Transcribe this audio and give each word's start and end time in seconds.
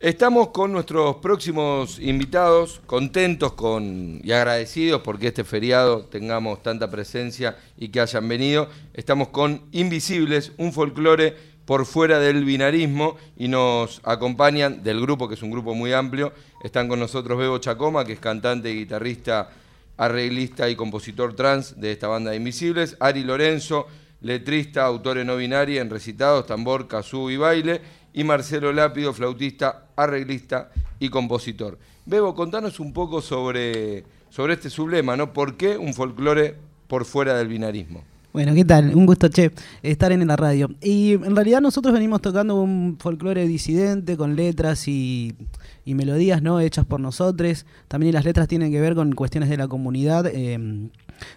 Estamos 0.00 0.48
con 0.48 0.72
nuestros 0.72 1.16
próximos 1.16 1.98
invitados, 2.00 2.82
contentos 2.84 3.52
con, 3.52 4.20
y 4.22 4.32
agradecidos 4.32 5.00
porque 5.02 5.28
este 5.28 5.44
feriado 5.44 6.04
tengamos 6.06 6.62
tanta 6.62 6.90
presencia 6.90 7.56
y 7.78 7.88
que 7.88 8.00
hayan 8.00 8.28
venido. 8.28 8.68
Estamos 8.92 9.28
con 9.28 9.62
Invisibles, 9.70 10.52
un 10.58 10.72
folclore 10.72 11.34
por 11.64 11.86
fuera 11.86 12.18
del 12.18 12.44
binarismo 12.44 13.16
y 13.36 13.46
nos 13.48 14.00
acompañan 14.04 14.82
del 14.82 15.00
grupo, 15.00 15.28
que 15.28 15.36
es 15.36 15.42
un 15.42 15.52
grupo 15.52 15.74
muy 15.74 15.92
amplio. 15.92 16.32
Están 16.62 16.88
con 16.88 16.98
nosotros 16.98 17.38
Bebo 17.38 17.58
Chacoma, 17.58 18.04
que 18.04 18.14
es 18.14 18.20
cantante, 18.20 18.70
guitarrista, 18.70 19.48
arreglista 19.96 20.68
y 20.68 20.76
compositor 20.76 21.34
trans 21.34 21.80
de 21.80 21.92
esta 21.92 22.08
banda 22.08 22.32
de 22.32 22.38
Invisibles. 22.38 22.96
Ari 22.98 23.22
Lorenzo, 23.22 23.86
letrista, 24.20 24.84
autor 24.84 25.24
no 25.24 25.36
binaria 25.36 25.80
en 25.80 25.88
recitados, 25.88 26.46
tambor, 26.46 26.88
kazoo 26.88 27.30
y 27.30 27.36
baile 27.36 27.80
y 28.14 28.22
Marcelo 28.22 28.72
Lápido, 28.72 29.12
flautista, 29.12 29.83
arreglista 29.96 30.70
y 30.98 31.08
compositor. 31.08 31.78
Bebo, 32.06 32.34
contanos 32.34 32.80
un 32.80 32.92
poco 32.92 33.22
sobre, 33.22 34.04
sobre 34.30 34.54
este 34.54 34.70
sublema, 34.70 35.16
¿no? 35.16 35.32
¿Por 35.32 35.56
qué 35.56 35.78
un 35.78 35.94
folclore 35.94 36.56
por 36.86 37.04
fuera 37.04 37.34
del 37.36 37.48
binarismo? 37.48 38.02
Bueno, 38.34 38.52
¿qué 38.52 38.64
tal? 38.64 38.96
Un 38.96 39.06
gusto, 39.06 39.28
che, 39.28 39.52
estar 39.84 40.10
en 40.10 40.26
la 40.26 40.34
radio. 40.34 40.68
Y 40.82 41.12
en 41.12 41.36
realidad 41.36 41.60
nosotros 41.60 41.94
venimos 41.94 42.20
tocando 42.20 42.60
un 42.60 42.98
folclore 42.98 43.46
disidente 43.46 44.16
con 44.16 44.34
letras 44.34 44.88
y, 44.88 45.36
melodías 45.86 46.42
no 46.42 46.58
hechas 46.58 46.84
por 46.84 46.98
nosotros. 46.98 47.64
También 47.86 48.12
las 48.12 48.24
letras 48.24 48.48
tienen 48.48 48.72
que 48.72 48.80
ver 48.80 48.96
con 48.96 49.12
cuestiones 49.12 49.50
de 49.50 49.56
la 49.56 49.68
comunidad. 49.68 50.26
Eh, 50.26 50.90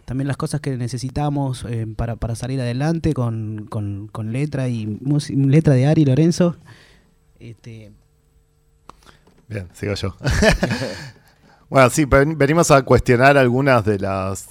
también 0.05 0.27
las 0.27 0.37
cosas 0.37 0.59
que 0.59 0.75
necesitamos 0.75 1.67
eh, 1.69 1.85
para, 1.95 2.15
para, 2.15 2.33
salir 2.33 2.59
adelante 2.59 3.13
con, 3.13 3.67
con, 3.69 4.07
con 4.07 4.33
letra 4.33 4.67
y 4.67 4.97
letra 5.29 5.75
de 5.75 5.85
Ari 5.85 6.03
Lorenzo. 6.03 6.55
Este... 7.39 7.91
Bien, 9.47 9.67
sigo 9.73 9.93
yo. 9.93 10.15
bueno, 11.69 11.89
sí, 11.89 12.05
venimos 12.05 12.71
a 12.71 12.81
cuestionar 12.83 13.37
algunas 13.37 13.85
de 13.85 13.99
las 13.99 14.47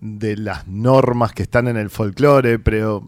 de 0.00 0.36
las 0.36 0.68
normas 0.68 1.32
que 1.32 1.42
están 1.42 1.66
en 1.66 1.76
el 1.76 1.90
folclore, 1.90 2.58
pero 2.58 3.04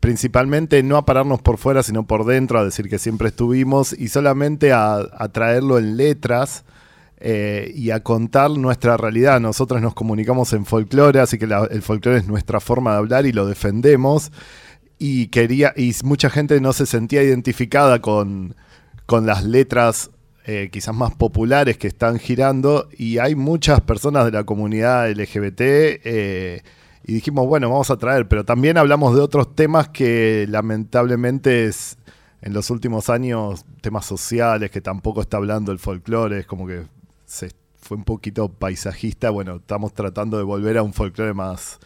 principalmente 0.00 0.82
no 0.82 0.96
a 0.96 1.06
pararnos 1.06 1.40
por 1.40 1.58
fuera, 1.58 1.82
sino 1.82 2.06
por 2.06 2.26
dentro, 2.26 2.58
a 2.58 2.64
decir 2.64 2.88
que 2.88 2.98
siempre 2.98 3.28
estuvimos 3.28 3.92
y 3.92 4.08
solamente 4.08 4.72
a, 4.72 4.96
a 4.96 5.28
traerlo 5.30 5.78
en 5.78 5.96
letras 5.96 6.64
eh, 7.20 7.72
y 7.74 7.90
a 7.90 8.02
contar 8.02 8.50
nuestra 8.50 8.96
realidad. 8.96 9.40
Nosotros 9.40 9.82
nos 9.82 9.94
comunicamos 9.94 10.52
en 10.52 10.64
folclore, 10.64 11.20
así 11.20 11.36
que 11.36 11.46
el 11.70 11.82
folclore 11.82 12.18
es 12.18 12.28
nuestra 12.28 12.60
forma 12.60 12.92
de 12.92 12.98
hablar 12.98 13.26
y 13.26 13.32
lo 13.32 13.46
defendemos. 13.46 14.30
Y 14.98 15.28
quería, 15.28 15.72
y 15.76 15.94
mucha 16.04 16.30
gente 16.30 16.60
no 16.60 16.72
se 16.72 16.86
sentía 16.86 17.22
identificada 17.22 18.00
con, 18.00 18.54
con 19.06 19.26
las 19.26 19.44
letras 19.44 20.10
eh, 20.50 20.70
quizás 20.72 20.94
más 20.94 21.14
populares 21.14 21.76
que 21.76 21.88
están 21.88 22.18
girando. 22.18 22.88
Y 22.96 23.18
hay 23.18 23.34
muchas 23.34 23.82
personas 23.82 24.24
de 24.24 24.30
la 24.30 24.44
comunidad 24.44 25.10
LGBT. 25.10 25.60
Eh, 25.60 26.62
y 27.04 27.12
dijimos, 27.12 27.46
bueno, 27.46 27.68
vamos 27.68 27.90
a 27.90 27.98
traer, 27.98 28.28
pero 28.28 28.46
también 28.46 28.78
hablamos 28.78 29.14
de 29.14 29.20
otros 29.20 29.54
temas 29.54 29.90
que 29.90 30.46
lamentablemente 30.48 31.66
es, 31.66 31.98
en 32.40 32.54
los 32.54 32.70
últimos 32.70 33.10
años, 33.10 33.66
temas 33.82 34.06
sociales 34.06 34.70
que 34.70 34.80
tampoco 34.80 35.20
está 35.20 35.36
hablando 35.36 35.70
el 35.70 35.78
folclore, 35.78 36.38
es 36.38 36.46
como 36.46 36.66
que 36.66 36.86
se 37.26 37.50
fue 37.76 37.98
un 37.98 38.04
poquito 38.04 38.48
paisajista. 38.48 39.28
Bueno, 39.28 39.56
estamos 39.56 39.92
tratando 39.92 40.38
de 40.38 40.44
volver 40.44 40.78
a 40.78 40.82
un 40.82 40.94
folclore 40.94 41.34
más. 41.34 41.78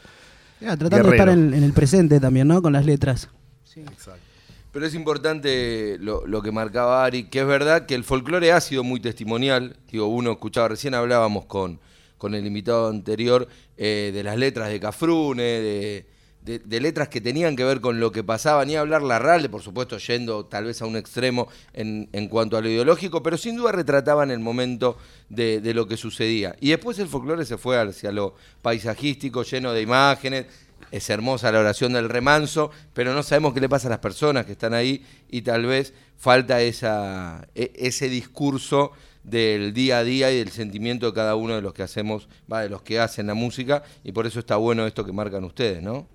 tratando 0.60 1.08
de 1.08 1.16
estar 1.16 1.28
en, 1.30 1.52
el 1.52 1.72
presente 1.72 2.20
también, 2.20 2.46
¿no? 2.46 2.62
Con 2.62 2.72
las 2.72 2.86
letras. 2.86 3.28
Sí. 3.64 3.80
Exacto. 3.80 4.31
Pero 4.72 4.86
es 4.86 4.94
importante 4.94 5.98
lo, 6.00 6.42
que 6.42 6.50
marcaba 6.50 7.04
Ari, 7.04 7.24
que 7.24 7.40
es 7.40 7.46
verdad 7.46 7.84
que 7.84 7.94
el 7.94 8.04
folclore 8.04 8.52
ha 8.52 8.60
sido 8.60 8.82
muy 8.82 9.00
testimonial. 9.00 9.76
Digo, 9.90 10.06
uno 10.06 10.32
escuchaba, 10.32 10.68
recién 10.68 10.94
hablábamos 10.94 11.44
con, 11.44 11.78
con 12.16 12.34
el 12.34 12.46
invitado 12.46 12.88
anterior 12.88 13.46
eh, 13.76 14.10
de 14.14 14.22
las 14.22 14.38
letras 14.38 14.70
de 14.70 14.80
Cafrune, 14.80 15.42
de, 15.42 16.80
letras 16.80 17.08
que 17.08 17.20
tenían 17.20 17.54
que 17.54 17.64
ver 17.64 17.82
con 17.82 18.00
lo 18.00 18.12
que 18.12 18.24
pasaba, 18.24 18.64
ni 18.64 18.74
hablar 18.74 19.02
la 19.02 19.18
RAL, 19.18 19.50
por 19.50 19.60
supuesto 19.60 19.98
yendo 19.98 20.46
tal 20.46 20.64
vez 20.64 20.80
a 20.80 20.86
un 20.86 20.96
extremo 20.96 21.48
en, 21.74 22.08
en 22.12 22.28
cuanto 22.28 22.56
a 22.56 22.62
lo 22.62 22.68
ideológico, 22.70 23.22
pero 23.22 23.36
sin 23.36 23.56
duda 23.56 23.72
retrataban 23.72 24.30
el 24.30 24.40
momento 24.40 24.96
de, 25.28 25.60
de, 25.60 25.74
lo 25.74 25.86
que 25.86 25.98
sucedía. 25.98 26.56
Y 26.60 26.70
después 26.70 26.98
el 26.98 27.08
folclore 27.08 27.44
se 27.44 27.58
fue 27.58 27.78
hacia 27.78 28.10
lo 28.10 28.34
paisajístico, 28.62 29.42
lleno 29.42 29.74
de 29.74 29.82
imágenes. 29.82 30.46
Es 30.92 31.10
hermosa 31.10 31.50
la 31.50 31.58
oración 31.58 31.94
del 31.94 32.08
remanso, 32.08 32.70
pero 32.94 33.12
no 33.14 33.24
sabemos 33.24 33.54
qué 33.54 33.60
le 33.60 33.68
pasa 33.68 33.88
a 33.88 33.90
las 33.90 33.98
personas 33.98 34.46
que 34.46 34.52
están 34.52 34.74
ahí 34.74 35.04
y 35.28 35.42
tal 35.42 35.66
vez 35.66 35.94
falta 36.16 36.60
esa, 36.62 37.48
e, 37.56 37.72
ese 37.74 38.08
discurso 38.08 38.92
del 39.24 39.72
día 39.72 39.98
a 39.98 40.04
día 40.04 40.30
y 40.30 40.38
del 40.38 40.50
sentimiento 40.50 41.06
de 41.06 41.14
cada 41.14 41.34
uno 41.34 41.54
de 41.54 41.62
los 41.62 41.72
que 41.72 41.82
hacemos, 41.82 42.28
va, 42.52 42.62
de 42.62 42.68
los 42.68 42.82
que 42.82 43.00
hacen 43.00 43.26
la 43.26 43.34
música, 43.34 43.82
y 44.04 44.12
por 44.12 44.26
eso 44.26 44.38
está 44.38 44.56
bueno 44.56 44.86
esto 44.86 45.04
que 45.04 45.12
marcan 45.12 45.44
ustedes, 45.44 45.82
¿no? 45.82 46.06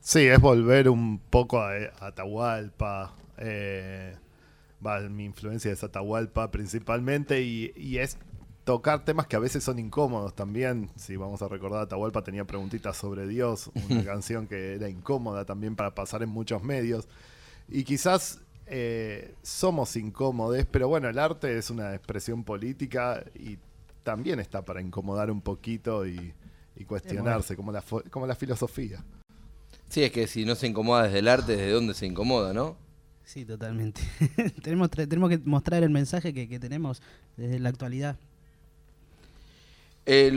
Sí, 0.00 0.20
es 0.20 0.40
volver 0.40 0.88
un 0.88 1.18
poco 1.18 1.60
a, 1.60 1.72
Atahualpa. 2.00 3.14
Eh, 3.36 4.16
mi 5.10 5.24
influencia 5.24 5.72
es 5.72 5.84
Atahualpa 5.84 6.50
principalmente 6.50 7.42
y, 7.42 7.98
es 7.98 8.16
tocar 8.68 9.02
temas 9.02 9.26
que 9.26 9.34
a 9.34 9.38
veces 9.38 9.64
son 9.64 9.78
incómodos 9.78 10.34
también. 10.34 10.90
Si 10.94 11.16
vamos 11.16 11.40
a 11.40 11.48
recordar, 11.48 11.84
Atahualpa 11.84 12.22
tenía 12.22 12.44
preguntitas 12.44 12.98
sobre 12.98 13.26
Dios, 13.26 13.70
una 13.88 14.04
canción 14.04 14.46
que 14.46 14.74
era 14.74 14.90
incómoda 14.90 15.46
también 15.46 15.74
para 15.74 15.94
pasar 15.94 16.22
en 16.22 16.28
muchos 16.28 16.62
medios. 16.62 17.08
Y 17.66 17.84
quizás 17.84 18.42
eh, 18.66 19.34
somos 19.40 19.96
incómodos, 19.96 20.66
pero 20.70 20.86
bueno, 20.86 21.08
el 21.08 21.18
arte 21.18 21.56
es 21.56 21.70
una 21.70 21.94
expresión 21.94 22.44
política 22.44 23.24
y 23.34 23.56
también 24.02 24.38
está 24.38 24.62
para 24.66 24.82
incomodar 24.82 25.30
un 25.30 25.40
poquito 25.40 26.06
y, 26.06 26.34
cuestionarse, 26.86 27.56
como 27.56 27.72
la, 27.72 27.82
como 28.10 28.26
la 28.26 28.34
filosofía. 28.34 29.02
Sí, 29.88 30.04
es 30.04 30.12
que 30.12 30.26
si 30.26 30.44
no 30.44 30.54
se 30.54 30.66
incomoda 30.66 31.04
desde 31.04 31.20
el 31.20 31.28
arte, 31.28 31.56
¿desde 31.56 31.72
dónde 31.72 31.94
se 31.94 32.04
incomoda, 32.04 32.52
no? 32.52 32.76
Sí, 33.28 33.44
totalmente. 33.44 34.00
tenemos, 34.62 34.90
tenemos 34.90 35.28
que 35.28 35.38
mostrar 35.38 35.82
el 35.82 35.90
mensaje 35.90 36.32
que, 36.32 36.58
tenemos 36.58 37.02
desde 37.36 37.58
la 37.58 37.68
actualidad. 37.68 38.18
Eh, 40.10 40.32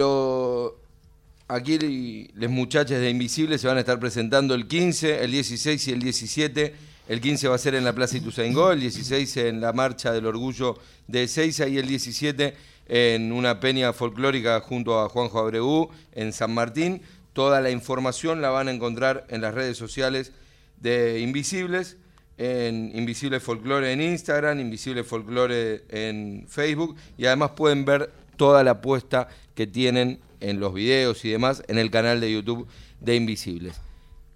aquí 1.47 2.27
los 2.33 2.51
muchachos 2.51 2.99
de 2.99 3.09
Invisible 3.09 3.57
se 3.57 3.67
van 3.67 3.77
a 3.77 3.79
estar 3.79 4.01
presentando 4.01 4.53
el 4.53 4.67
15, 4.67 5.23
el 5.23 5.31
16 5.31 5.87
y 5.87 5.91
el 5.93 6.01
17. 6.01 6.75
El 7.07 7.21
15 7.21 7.47
va 7.47 7.55
a 7.55 7.57
ser 7.57 7.75
en 7.75 7.85
la 7.85 7.93
Plaza 7.93 8.17
Ituzaingó, 8.17 8.73
el 8.73 8.81
16 8.81 9.37
en 9.37 9.61
la 9.61 9.71
Marcha 9.71 10.11
del 10.11 10.25
Orgullo 10.25 10.77
de 11.07 11.23
Ezeiza 11.23 11.69
y 11.69 11.77
el 11.77 11.87
17 11.87 12.53
en 12.89 13.31
una 13.31 13.61
peña 13.61 13.93
folclórica 13.93 14.59
junto 14.59 14.99
a 14.99 15.07
Juanjo 15.07 15.39
Abreu 15.39 15.89
en 16.11 16.33
San 16.33 16.53
Martín. 16.53 17.01
Toda 17.31 17.61
la 17.61 17.71
información 17.71 18.41
la 18.41 18.49
van 18.49 18.67
a 18.67 18.71
encontrar 18.71 19.25
en 19.29 19.39
las 19.39 19.53
redes 19.53 19.77
sociales 19.77 20.33
de 20.81 21.21
Invisibles, 21.21 21.95
en 22.37 22.91
Invisible 22.93 23.39
Folklore 23.39 23.93
en 23.93 24.01
Instagram, 24.01 24.59
Invisible 24.59 25.05
Folklore 25.05 25.85
en 25.87 26.45
Facebook 26.49 26.97
y 27.17 27.25
además 27.25 27.51
pueden 27.51 27.85
ver 27.85 28.11
toda 28.35 28.63
la 28.63 28.71
apuesta 28.71 29.27
que 29.55 29.67
tienen 29.67 30.19
en 30.39 30.59
los 30.59 30.73
videos 30.73 31.23
y 31.25 31.29
demás 31.29 31.63
en 31.67 31.77
el 31.77 31.91
canal 31.91 32.19
de 32.19 32.31
YouTube 32.31 32.67
de 32.99 33.15
Invisibles. 33.15 33.79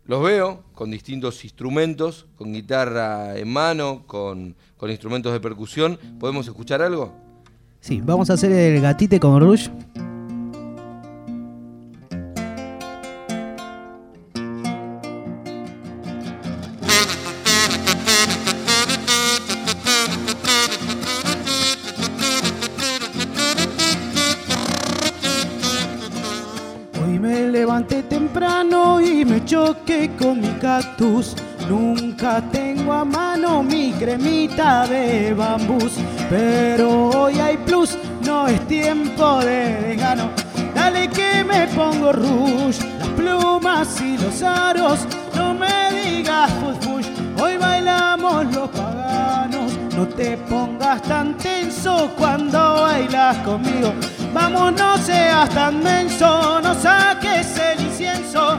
Los 0.06 0.24
veo 0.24 0.64
con 0.74 0.92
distintos 0.92 1.44
instrumentos, 1.44 2.28
con 2.36 2.54
guitarra 2.54 3.38
en 3.38 3.52
mano, 3.52 4.04
con, 4.06 4.56
con 4.78 4.92
instrumentos 4.92 5.34
de 5.34 5.40
percusión. 5.40 5.98
¿Podemos 6.20 6.48
escuchar 6.48 6.82
algo? 6.84 7.12
Sí, 7.80 8.02
vamos 8.04 8.30
a 8.30 8.34
hacer 8.34 8.52
el 8.52 8.82
gatite 8.82 9.20
con 9.20 9.40
Rush. 9.40 9.70
Nunca 31.70 32.42
tengo 32.52 32.92
a 32.92 33.06
mano 33.06 33.64
mi 33.64 33.94
cremita 33.94 34.86
de 34.86 35.34
bambús, 35.34 35.94
pero 36.30 37.10
hoy 37.12 37.40
hay 37.40 37.56
plus, 37.58 37.98
no 38.26 38.48
es 38.48 38.60
tiempo 38.68 39.40
de 39.40 39.82
desgano. 39.82 40.30
Dale 40.74 41.08
que 41.08 41.46
me 41.46 41.68
pongo 41.68 42.12
rush, 42.12 42.80
las 43.00 43.08
plumas 43.16 44.02
y 44.02 44.18
los 44.18 44.44
aros, 44.44 45.08
no 45.34 45.54
me 45.54 45.92
digas 45.94 46.52
fush 46.82 47.08
hoy 47.42 47.58
bailamos 47.58 48.46
los 48.54 48.70
paganos. 48.70 49.72
No 49.96 50.06
te 50.08 50.36
pongas 50.38 51.02
tan 51.04 51.38
tenso 51.38 52.12
cuando 52.18 52.82
bailas 52.82 53.38
conmigo. 53.38 53.94
Vamos, 54.34 54.74
no 54.74 54.98
seas 54.98 55.50
tan 55.52 55.82
menso, 55.82 56.60
no 56.62 56.76
saques 56.76 57.58
el 57.58 57.82
incienso 57.82 58.58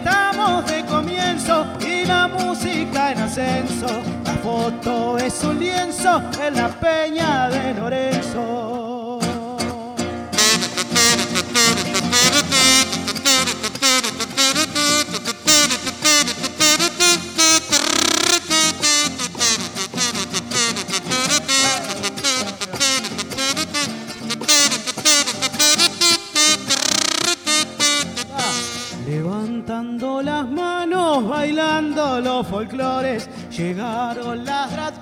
estamos 0.00 0.66
de 0.66 0.84
comienzo 0.86 1.66
y 1.80 2.04
la 2.06 2.26
música 2.28 3.12
en 3.12 3.18
ascenso. 3.18 3.86
La 4.24 4.34
foto 4.42 5.18
es 5.18 5.44
un 5.44 5.58
lienzo 5.58 6.22
en 6.42 6.54
la 6.54 6.68
peña 6.68 7.48
de 7.50 7.74
Lorenzo. 7.74 8.89
Llegaron 33.60 34.44
las 34.44 34.72
drag 34.72 34.94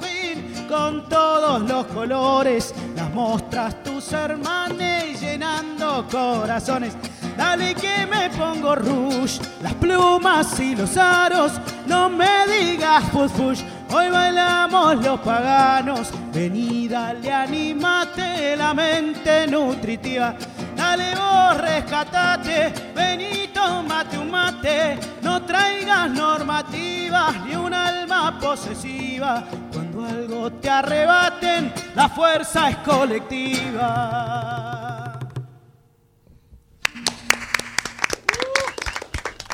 con 0.69 1.09
todos 1.09 1.63
los 1.63 1.87
colores, 1.87 2.75
las 2.97 3.11
mostras 3.15 3.83
tus 3.85 4.13
hermanes 4.13 5.21
llenando 5.21 6.05
corazones. 6.11 6.95
Dale 7.37 7.75
que 7.75 8.05
me 8.07 8.29
pongo 8.31 8.75
rouge, 8.75 9.41
las 9.63 9.75
plumas 9.75 10.59
y 10.59 10.75
los 10.75 10.97
aros, 10.97 11.53
no 11.87 12.11
me 12.11 12.47
digas 12.49 13.05
push. 13.11 13.63
Hoy 13.91 14.11
bailamos 14.11 14.97
los 15.05 15.21
paganos, 15.21 16.11
vení 16.33 16.89
dale, 16.89 17.33
animate 17.33 18.57
la 18.57 18.75
mente 18.75 19.47
nutritiva. 19.47 20.35
Dale 20.77 21.15
vos, 21.15 21.59
rescatate, 21.59 22.73
vení, 22.95 23.38
tomate 23.69 24.17
un 24.19 24.31
mate. 24.31 24.99
No 25.23 25.45
traigas 25.45 26.11
normativas 26.11 27.45
ni 27.45 27.55
un 27.55 27.75
alma 27.75 28.39
posesiva. 28.41 29.45
Cuando 29.73 30.05
algo 30.05 30.51
te 30.53 30.71
arrebaten, 30.71 31.73
la 31.95 32.09
fuerza 32.09 32.71
es 32.71 32.77
colectiva. 32.79 33.99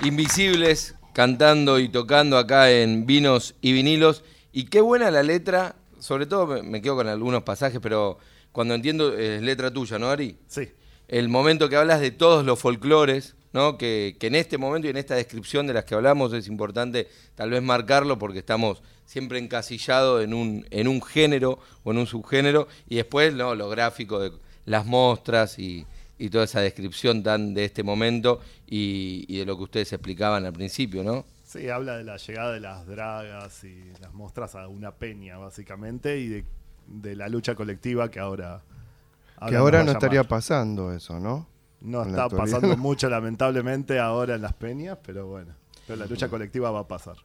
Invisibles 0.02 0.94
cantando 1.12 1.78
y 1.78 1.88
tocando 1.88 2.38
acá 2.38 2.70
en 2.70 3.06
Vinos 3.06 3.54
y 3.60 3.72
Vinilos. 3.72 4.22
Y 4.52 4.66
qué 4.66 4.80
buena 4.80 5.10
la 5.10 5.22
letra, 5.22 5.76
sobre 5.98 6.26
todo 6.26 6.62
me 6.62 6.80
quedo 6.80 6.96
con 6.96 7.08
algunos 7.08 7.42
pasajes, 7.42 7.80
pero 7.80 8.18
cuando 8.52 8.74
entiendo 8.74 9.16
es 9.16 9.42
letra 9.42 9.72
tuya, 9.72 9.98
¿no, 9.98 10.10
Ari? 10.10 10.38
Sí. 10.46 10.70
El 11.08 11.28
momento 11.28 11.68
que 11.68 11.76
hablas 11.76 12.00
de 12.00 12.10
todos 12.10 12.44
los 12.44 12.58
folclores, 12.58 13.34
¿no? 13.52 13.78
Que, 13.78 14.16
que 14.18 14.26
en 14.28 14.34
este 14.34 14.58
momento 14.58 14.86
y 14.86 14.90
en 14.90 14.96
esta 14.96 15.14
descripción 15.14 15.66
de 15.66 15.74
las 15.74 15.84
que 15.84 15.94
hablamos 15.94 16.32
es 16.32 16.48
importante 16.48 17.08
tal 17.34 17.50
vez 17.50 17.62
marcarlo 17.62 18.18
porque 18.18 18.40
estamos 18.40 18.82
siempre 19.06 19.38
encasillados 19.38 20.24
en 20.24 20.34
un, 20.34 20.66
en 20.70 20.88
un 20.88 21.02
género 21.02 21.58
o 21.82 21.92
en 21.92 21.98
un 21.98 22.06
subgénero 22.06 22.68
y 22.88 22.96
después 22.96 23.34
¿no? 23.34 23.54
lo 23.54 23.68
gráfico 23.68 24.18
de 24.18 24.32
las 24.64 24.86
mostras 24.86 25.58
y, 25.58 25.86
toda 26.32 26.44
esa 26.44 26.62
descripción 26.62 27.22
tan 27.22 27.52
de 27.52 27.66
este 27.66 27.82
momento 27.82 28.40
y, 28.66 29.26
y 29.28 29.40
de 29.40 29.44
lo 29.44 29.58
que 29.58 29.64
ustedes 29.64 29.92
explicaban 29.92 30.46
al 30.46 30.54
principio, 30.54 31.04
¿no? 31.04 31.26
Sí, 31.44 31.68
habla 31.68 31.98
de 31.98 32.04
la 32.04 32.16
llegada 32.16 32.52
de 32.52 32.60
las 32.60 32.86
dragas 32.86 33.62
y 33.62 33.92
las 34.00 34.12
mostras 34.14 34.54
a 34.54 34.66
una 34.66 34.92
peña, 34.92 35.36
básicamente, 35.36 36.18
y 36.18 36.44
de 36.86 37.14
la 37.14 37.28
lucha 37.28 37.54
colectiva 37.54 38.10
que 38.10 38.20
ahora. 38.20 38.62
Que 39.48 39.56
ahora 39.56 39.84
no 39.84 39.92
estaría 39.92 40.20
llamar. 40.20 40.28
pasando 40.28 40.92
eso, 40.92 41.20
¿no? 41.20 41.48
No 41.80 42.02
en 42.02 42.10
está 42.10 42.28
pasando 42.28 42.76
mucho, 42.78 43.08
lamentablemente, 43.10 43.98
ahora 43.98 44.36
en 44.36 44.42
las 44.42 44.54
peñas, 44.54 44.98
pero 45.04 45.26
bueno. 45.26 45.54
Pero 45.86 45.98
la 45.98 46.06
lucha 46.06 46.28
colectiva 46.28 46.70
va 46.70 46.80
a 46.80 46.88
pasar. 46.88 47.16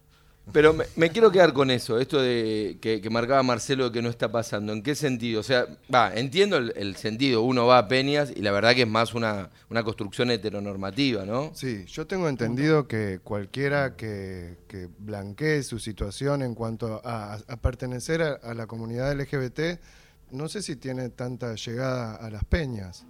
Pero 0.52 0.74
me, 0.74 0.86
me 0.96 1.12
quiero 1.12 1.32
quedar 1.32 1.54
con 1.54 1.70
eso, 1.70 2.00
esto 2.00 2.20
de 2.20 2.80
que, 2.82 3.02
que 3.02 3.10
marcaba 3.12 3.44
Marcelo 3.44 3.86
de 3.86 3.92
que 3.92 4.02
no 4.02 4.10
está 4.10 4.32
pasando. 4.32 4.74
¿En 4.74 4.82
qué 4.82 4.96
sentido? 4.96 5.42
O 5.42 5.44
sea, 5.44 5.68
va, 5.94 6.14
entiendo 6.16 6.58
el, 6.58 6.74
el 6.76 6.96
sentido. 6.96 7.44
Uno 7.44 7.68
va 7.68 7.78
a 7.78 7.88
Peñas 7.88 8.34
y 8.36 8.42
la 8.42 8.52
verdad 8.52 8.74
que 8.74 8.82
es 8.82 8.88
más 8.88 9.14
una, 9.14 9.50
una 9.70 9.84
construcción 9.84 10.32
heteronormativa, 10.32 11.26
¿no? 11.26 11.52
Sí, 11.54 11.86
yo 11.86 12.08
tengo 12.08 12.28
entendido 12.28 12.88
que 12.88 13.20
cualquiera 13.24 13.96
que, 13.96 14.58
que 14.68 14.88
blanquee 14.98 15.62
su 15.62 15.78
situación 15.78 16.42
en 16.42 16.56
cuanto 16.56 17.00
a, 17.06 17.36
a 17.36 17.58
pertenecer 17.58 18.24
a, 18.24 18.32
a 18.34 18.54
la 18.56 18.66
comunidad 18.66 19.14
LGBT, 19.16 19.80
no 20.32 20.48
sé 20.50 20.62
si 20.62 20.76
tiene 20.76 21.10
tanta 21.10 21.56
llegada 21.56 22.16
a 22.16 22.30
las 22.30 22.44
peñas. 22.46 23.06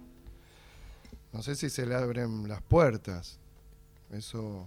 No 1.32 1.42
sé 1.42 1.54
si 1.54 1.70
se 1.70 1.86
le 1.86 1.94
abren 1.94 2.48
las 2.48 2.62
puertas. 2.62 3.38
Eso 4.10 4.66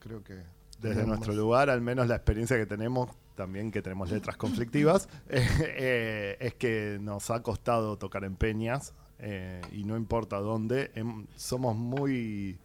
creo 0.00 0.22
que... 0.22 0.34
Desde 0.80 0.96
tenemos- 1.02 1.06
nuestro 1.18 1.34
lugar, 1.34 1.70
al 1.70 1.80
menos 1.80 2.08
la 2.08 2.16
experiencia 2.16 2.56
que 2.56 2.66
tenemos, 2.66 3.08
también 3.36 3.70
que 3.70 3.82
tenemos 3.82 4.10
letras 4.10 4.36
conflictivas, 4.36 5.08
eh, 5.28 5.46
eh, 5.60 6.36
es 6.40 6.54
que 6.54 6.98
nos 7.00 7.30
ha 7.30 7.40
costado 7.42 7.96
tocar 7.98 8.24
en 8.24 8.34
peñas 8.34 8.92
eh, 9.20 9.60
y 9.70 9.84
no 9.84 9.96
importa 9.96 10.38
dónde. 10.38 10.90
em- 10.96 11.26
somos 11.36 11.76
muy 11.76 12.58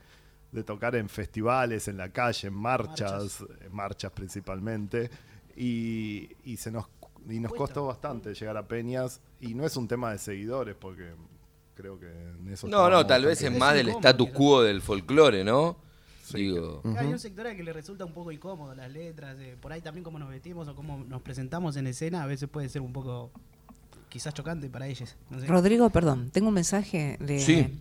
de 0.51 0.63
tocar 0.63 0.95
en 0.95 1.09
festivales, 1.09 1.87
en 1.87 1.97
la 1.97 2.09
calle, 2.09 2.47
en 2.47 2.53
marchas, 2.55 3.43
en 3.61 3.75
marchas 3.75 4.11
principalmente, 4.13 5.11
y, 5.55 6.29
y 6.43 6.57
se 6.57 6.71
nos 6.71 6.87
y 7.29 7.39
nos 7.39 7.53
costó 7.53 7.85
bastante 7.87 8.33
llegar 8.33 8.57
a 8.57 8.67
peñas 8.67 9.21
y 9.41 9.53
no 9.53 9.65
es 9.65 9.75
un 9.77 9.87
tema 9.87 10.11
de 10.11 10.17
seguidores 10.17 10.75
porque 10.79 11.11
creo 11.75 11.99
que 11.99 12.07
en 12.07 12.47
eso 12.51 12.67
No, 12.67 12.89
no, 12.89 13.05
tal 13.05 13.25
vez 13.25 13.41
es 13.41 13.55
más 13.57 13.73
del 13.75 13.89
status 13.89 14.29
quo 14.31 14.61
del 14.63 14.81
folclore, 14.81 15.43
¿no? 15.43 15.77
Digo, 16.33 16.81
Hay 16.97 17.07
un 17.07 17.19
sector 17.19 17.47
al 17.47 17.55
que 17.55 17.63
le 17.63 17.71
resulta 17.71 18.03
un 18.03 18.11
poco 18.13 18.31
incómodo 18.33 18.75
las 18.75 18.91
letras, 18.91 19.37
eh, 19.39 19.55
por 19.61 19.71
ahí 19.71 19.79
también 19.81 20.03
cómo 20.03 20.19
nos 20.19 20.29
vestimos 20.29 20.67
o 20.67 20.75
cómo 20.75 21.05
nos 21.07 21.21
presentamos 21.21 21.77
en 21.77 21.87
escena, 21.87 22.23
a 22.23 22.25
veces 22.25 22.49
puede 22.49 22.67
ser 22.67 22.81
un 22.81 22.91
poco 22.91 23.31
quizás 24.09 24.33
chocante 24.33 24.69
para 24.69 24.87
ellos. 24.87 25.15
no 25.29 25.39
sé. 25.39 25.47
Rodrigo, 25.47 25.89
perdón, 25.89 26.29
tengo 26.31 26.49
un 26.49 26.53
mensaje 26.53 27.17
de, 27.21 27.39
Sí. 27.39 27.79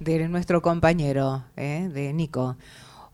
de 0.00 0.26
nuestro 0.28 0.62
compañero, 0.62 1.44
eh, 1.56 1.90
de 1.92 2.12
Nico. 2.14 2.56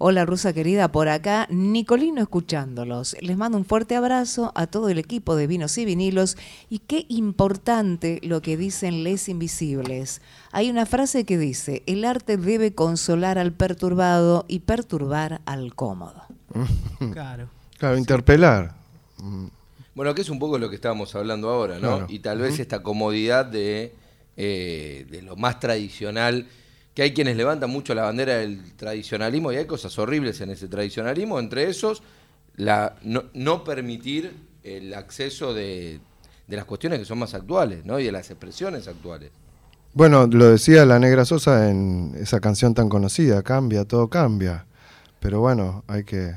Hola, 0.00 0.24
Rusa 0.24 0.52
querida, 0.52 0.92
por 0.92 1.08
acá, 1.08 1.48
Nicolino 1.50 2.22
escuchándolos. 2.22 3.16
Les 3.20 3.36
mando 3.36 3.58
un 3.58 3.64
fuerte 3.64 3.96
abrazo 3.96 4.52
a 4.54 4.68
todo 4.68 4.90
el 4.90 4.98
equipo 4.98 5.34
de 5.34 5.48
Vinos 5.48 5.76
y 5.76 5.84
Vinilos 5.84 6.36
y 6.70 6.78
qué 6.78 7.04
importante 7.08 8.20
lo 8.22 8.40
que 8.40 8.56
dicen 8.56 9.02
Les 9.02 9.28
Invisibles. 9.28 10.22
Hay 10.52 10.70
una 10.70 10.86
frase 10.86 11.24
que 11.24 11.36
dice, 11.36 11.82
el 11.86 12.04
arte 12.04 12.36
debe 12.36 12.76
consolar 12.76 13.38
al 13.38 13.50
perturbado 13.50 14.44
y 14.46 14.60
perturbar 14.60 15.40
al 15.46 15.74
cómodo. 15.74 16.22
Claro. 17.12 17.48
Claro, 17.76 17.98
interpelar. 17.98 18.76
Bueno, 19.96 20.14
que 20.14 20.22
es 20.22 20.30
un 20.30 20.38
poco 20.38 20.58
lo 20.58 20.68
que 20.68 20.76
estábamos 20.76 21.12
hablando 21.16 21.48
ahora, 21.48 21.74
¿no? 21.80 21.96
Claro. 21.96 22.06
Y 22.08 22.20
tal 22.20 22.38
vez 22.38 22.60
esta 22.60 22.84
comodidad 22.84 23.46
de, 23.46 23.94
eh, 24.36 25.06
de 25.10 25.22
lo 25.22 25.34
más 25.34 25.58
tradicional, 25.58 26.46
que 26.98 27.04
hay 27.04 27.14
quienes 27.14 27.36
levantan 27.36 27.70
mucho 27.70 27.94
la 27.94 28.02
bandera 28.02 28.38
del 28.38 28.74
tradicionalismo 28.74 29.52
y 29.52 29.56
hay 29.56 29.66
cosas 29.66 29.96
horribles 30.00 30.40
en 30.40 30.50
ese 30.50 30.66
tradicionalismo, 30.66 31.38
entre 31.38 31.70
esos, 31.70 32.02
la, 32.56 32.96
no, 33.02 33.26
no 33.34 33.62
permitir 33.62 34.34
el 34.64 34.92
acceso 34.92 35.54
de, 35.54 36.00
de 36.48 36.56
las 36.56 36.64
cuestiones 36.64 36.98
que 36.98 37.04
son 37.04 37.20
más 37.20 37.34
actuales, 37.34 37.84
¿no? 37.84 38.00
Y 38.00 38.04
de 38.06 38.10
las 38.10 38.28
expresiones 38.32 38.88
actuales. 38.88 39.30
Bueno, 39.94 40.26
lo 40.26 40.46
decía 40.46 40.84
la 40.86 40.98
Negra 40.98 41.24
Sosa 41.24 41.70
en 41.70 42.16
esa 42.18 42.40
canción 42.40 42.74
tan 42.74 42.88
conocida, 42.88 43.44
cambia, 43.44 43.84
todo 43.84 44.08
cambia. 44.08 44.66
Pero 45.20 45.38
bueno, 45.38 45.84
hay 45.86 46.02
que, 46.02 46.34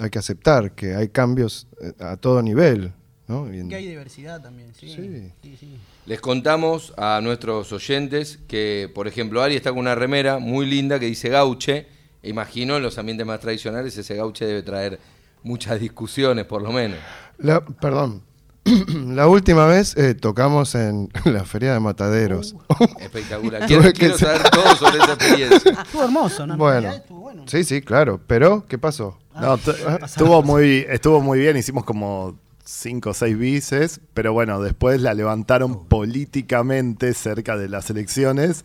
hay 0.00 0.10
que 0.10 0.18
aceptar 0.18 0.72
que 0.72 0.96
hay 0.96 1.10
cambios 1.10 1.68
eh, 1.80 1.92
a 2.00 2.16
todo 2.16 2.42
nivel. 2.42 2.92
¿No? 3.28 3.52
Y 3.52 3.58
en- 3.60 3.68
Que 3.68 3.76
hay 3.76 3.86
diversidad 3.88 4.40
también, 4.42 4.72
sí. 4.74 4.88
Sí. 4.88 5.30
Sí, 5.42 5.56
sí. 5.58 5.76
Les 6.06 6.20
contamos 6.20 6.92
a 6.96 7.20
nuestros 7.22 7.72
oyentes 7.72 8.38
que, 8.48 8.90
por 8.94 9.08
ejemplo, 9.08 9.42
Ari 9.42 9.56
está 9.56 9.70
con 9.70 9.78
una 9.80 9.94
remera 9.94 10.38
muy 10.38 10.66
linda 10.66 10.98
que 10.98 11.06
dice 11.06 11.28
gauche. 11.30 11.86
Imagino 12.22 12.76
en 12.76 12.82
los 12.82 12.98
ambientes 12.98 13.26
más 13.26 13.40
tradicionales 13.40 13.96
ese 13.96 14.14
gauche 14.14 14.44
debe 14.46 14.62
traer 14.62 14.98
muchas 15.42 15.78
discusiones, 15.80 16.44
por 16.46 16.62
lo 16.62 16.72
menos. 16.72 16.98
La, 17.38 17.64
perdón. 17.64 18.22
la 19.14 19.28
última 19.28 19.66
vez 19.66 19.94
eh, 19.98 20.14
tocamos 20.14 20.74
en 20.74 21.10
la 21.26 21.44
Feria 21.44 21.74
de 21.74 21.80
Mataderos. 21.80 22.54
Espectacular. 22.98 23.64
Quiero, 23.66 23.92
quiero 23.92 24.16
saber 24.16 24.42
todo 24.50 24.74
sobre 24.76 24.98
esa 25.02 25.12
experiencia. 25.14 25.72
Estuvo 25.84 26.04
hermoso, 26.04 26.46
¿no? 26.46 26.54
En 26.54 26.58
Bueno. 26.58 26.90
estuvo 26.92 27.20
bueno. 27.20 27.44
sí, 27.46 27.62
sí, 27.64 27.82
claro. 27.82 28.20
Pero, 28.26 28.64
¿qué 28.66 28.78
pasó? 28.78 29.18
No, 29.38 29.58
tu- 29.58 29.72
estuvo 30.04 30.42
muy, 30.42 30.86
estuvo 30.88 31.20
muy 31.20 31.38
bien, 31.40 31.56
hicimos 31.58 31.84
como 31.84 32.38
cinco 32.64 33.10
o 33.10 33.14
seis 33.14 33.38
bices, 33.38 34.00
pero 34.14 34.32
bueno, 34.32 34.60
después 34.62 35.00
la 35.00 35.14
levantaron 35.14 35.86
políticamente 35.86 37.14
cerca 37.14 37.56
de 37.56 37.68
las 37.68 37.90
elecciones 37.90 38.64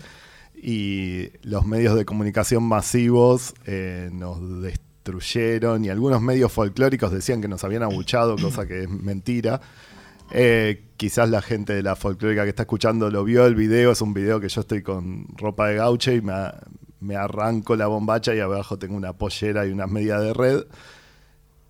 y 0.55 1.29
los 1.41 1.65
medios 1.65 1.95
de 1.95 2.05
comunicación 2.05 2.63
masivos 2.63 3.53
eh, 3.65 4.09
nos 4.11 4.61
destruyeron 4.61 5.85
y 5.85 5.89
algunos 5.89 6.21
medios 6.21 6.51
folclóricos 6.51 7.11
decían 7.11 7.41
que 7.41 7.47
nos 7.47 7.63
habían 7.63 7.83
abuchado, 7.83 8.37
cosa 8.37 8.65
que 8.65 8.83
es 8.83 8.89
mentira. 8.89 9.61
Eh, 10.31 10.85
quizás 10.95 11.29
la 11.29 11.41
gente 11.41 11.73
de 11.73 11.81
la 11.81 11.95
folclórica 11.95 12.43
que 12.43 12.49
está 12.49 12.63
escuchando 12.63 13.09
lo 13.09 13.23
vio 13.23 13.45
el 13.45 13.55
video, 13.55 13.91
es 13.91 14.01
un 14.01 14.13
video 14.13 14.39
que 14.39 14.49
yo 14.49 14.61
estoy 14.61 14.83
con 14.83 15.27
ropa 15.37 15.67
de 15.67 15.75
gauche 15.75 16.15
y 16.15 16.21
me, 16.21 16.33
me 16.99 17.15
arranco 17.15 17.75
la 17.75 17.87
bombacha 17.87 18.35
y 18.35 18.39
abajo 18.39 18.77
tengo 18.77 18.95
una 18.95 19.13
pollera 19.13 19.65
y 19.65 19.71
una 19.71 19.87
media 19.87 20.19
de 20.19 20.33
red. 20.33 20.63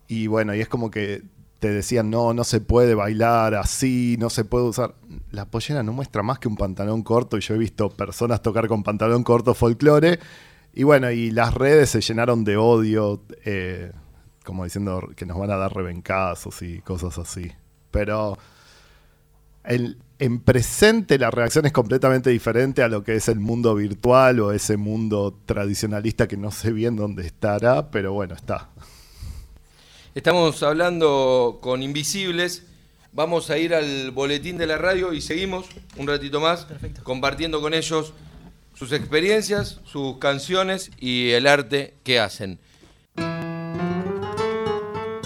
Y 0.07 0.27
bueno, 0.27 0.55
y 0.55 0.61
es 0.61 0.67
como 0.67 0.89
que 0.89 1.21
te 1.59 1.69
decían, 1.69 2.09
no, 2.09 2.33
no 2.33 2.43
se 2.43 2.61
puede 2.61 2.95
bailar 2.95 3.53
así, 3.55 4.15
no 4.17 4.29
se 4.29 4.45
puede 4.45 4.65
usar. 4.65 4.95
La 5.31 5.45
pollera 5.45 5.83
no 5.83 5.91
muestra 5.91 6.23
más 6.23 6.39
que 6.39 6.47
un 6.47 6.55
pantalón 6.55 7.03
corto 7.03 7.37
y 7.37 7.41
yo 7.41 7.55
he 7.55 7.57
visto 7.57 7.89
personas 7.89 8.41
tocar 8.41 8.67
con 8.67 8.83
pantalón 8.83 9.23
corto 9.23 9.53
folclore. 9.53 10.19
Y 10.73 10.83
bueno, 10.83 11.11
y 11.11 11.31
las 11.31 11.53
redes 11.53 11.89
se 11.89 12.01
llenaron 12.01 12.43
de 12.45 12.55
odio, 12.55 13.21
eh, 13.43 13.91
como 14.45 14.63
diciendo 14.63 15.09
que 15.15 15.25
nos 15.25 15.37
van 15.37 15.51
a 15.51 15.57
dar 15.57 15.73
rebencazos 15.73 16.61
y 16.61 16.79
cosas 16.79 17.17
así. 17.17 17.51
Pero 17.91 18.37
en 19.63 20.39
presente 20.39 21.19
la 21.19 21.29
reacción 21.29 21.65
es 21.65 21.73
completamente 21.73 22.29
diferente 22.29 22.81
a 22.81 22.87
lo 22.87 23.03
que 23.03 23.15
es 23.15 23.27
el 23.27 23.39
mundo 23.39 23.75
virtual 23.75 24.39
o 24.39 24.51
ese 24.51 24.77
mundo 24.77 25.37
tradicionalista 25.45 26.27
que 26.27 26.37
no 26.37 26.51
sé 26.51 26.71
bien 26.71 26.95
dónde 26.95 27.25
estará, 27.25 27.91
pero 27.91 28.13
bueno, 28.13 28.35
está. 28.35 28.69
Estamos 30.15 30.63
hablando 30.63 31.59
con 31.61 31.83
Invisibles. 31.83 32.65
Vamos 33.13 33.51
a 33.51 33.59
ir 33.59 33.75
al 33.75 34.09
boletín 34.09 34.57
de 34.57 34.65
la 34.65 34.79
radio 34.79 35.13
y 35.13 35.21
seguimos 35.21 35.67
un 35.97 36.07
ratito 36.07 36.39
más 36.39 36.65
compartiendo 37.03 37.61
con 37.61 37.75
ellos 37.75 38.13
sus 38.73 38.91
experiencias, 38.91 39.79
sus 39.85 40.17
canciones 40.17 40.89
y 40.99 41.29
el 41.29 41.45
arte 41.45 41.93
que 42.03 42.19
hacen. 42.19 42.57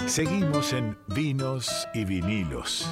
Seguimos 0.05 0.73
en 0.73 0.97
Vinos 1.07 1.87
y 1.93 2.03
Vinilos. 2.03 2.85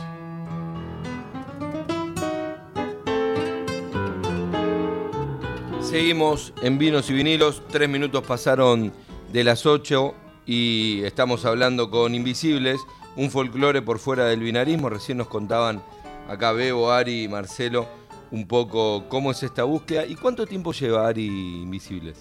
Seguimos 5.82 6.54
en 6.62 6.78
Vinos 6.78 7.10
y 7.10 7.14
Vinilos. 7.14 7.62
Tres 7.70 7.90
minutos 7.90 8.24
pasaron 8.26 8.94
de 9.34 9.44
las 9.44 9.66
8 9.66 10.16
y 10.46 11.02
estamos 11.04 11.46
hablando 11.46 11.90
con 11.90 12.16
Invisibles, 12.16 12.80
un 13.16 13.30
folclore 13.30 13.82
por 13.82 14.00
fuera 14.00 14.26
del 14.26 14.40
binarismo. 14.42 14.90
Recién 14.90 15.18
nos 15.18 15.28
contaban 15.28 15.82
acá 16.28 16.52
Bebo, 16.52 16.92
Ari 16.92 17.24
y 17.24 17.28
Marcelo 17.28 17.88
un 18.32 18.48
poco 18.48 19.10
cómo 19.10 19.32
es 19.32 19.44
esta 19.44 19.64
búsqueda 19.66 20.06
y 20.06 20.16
cuánto 20.16 20.46
tiempo 20.48 20.72
lleva 20.72 21.08
Ari 21.08 21.26
Invisibles. 21.64 22.18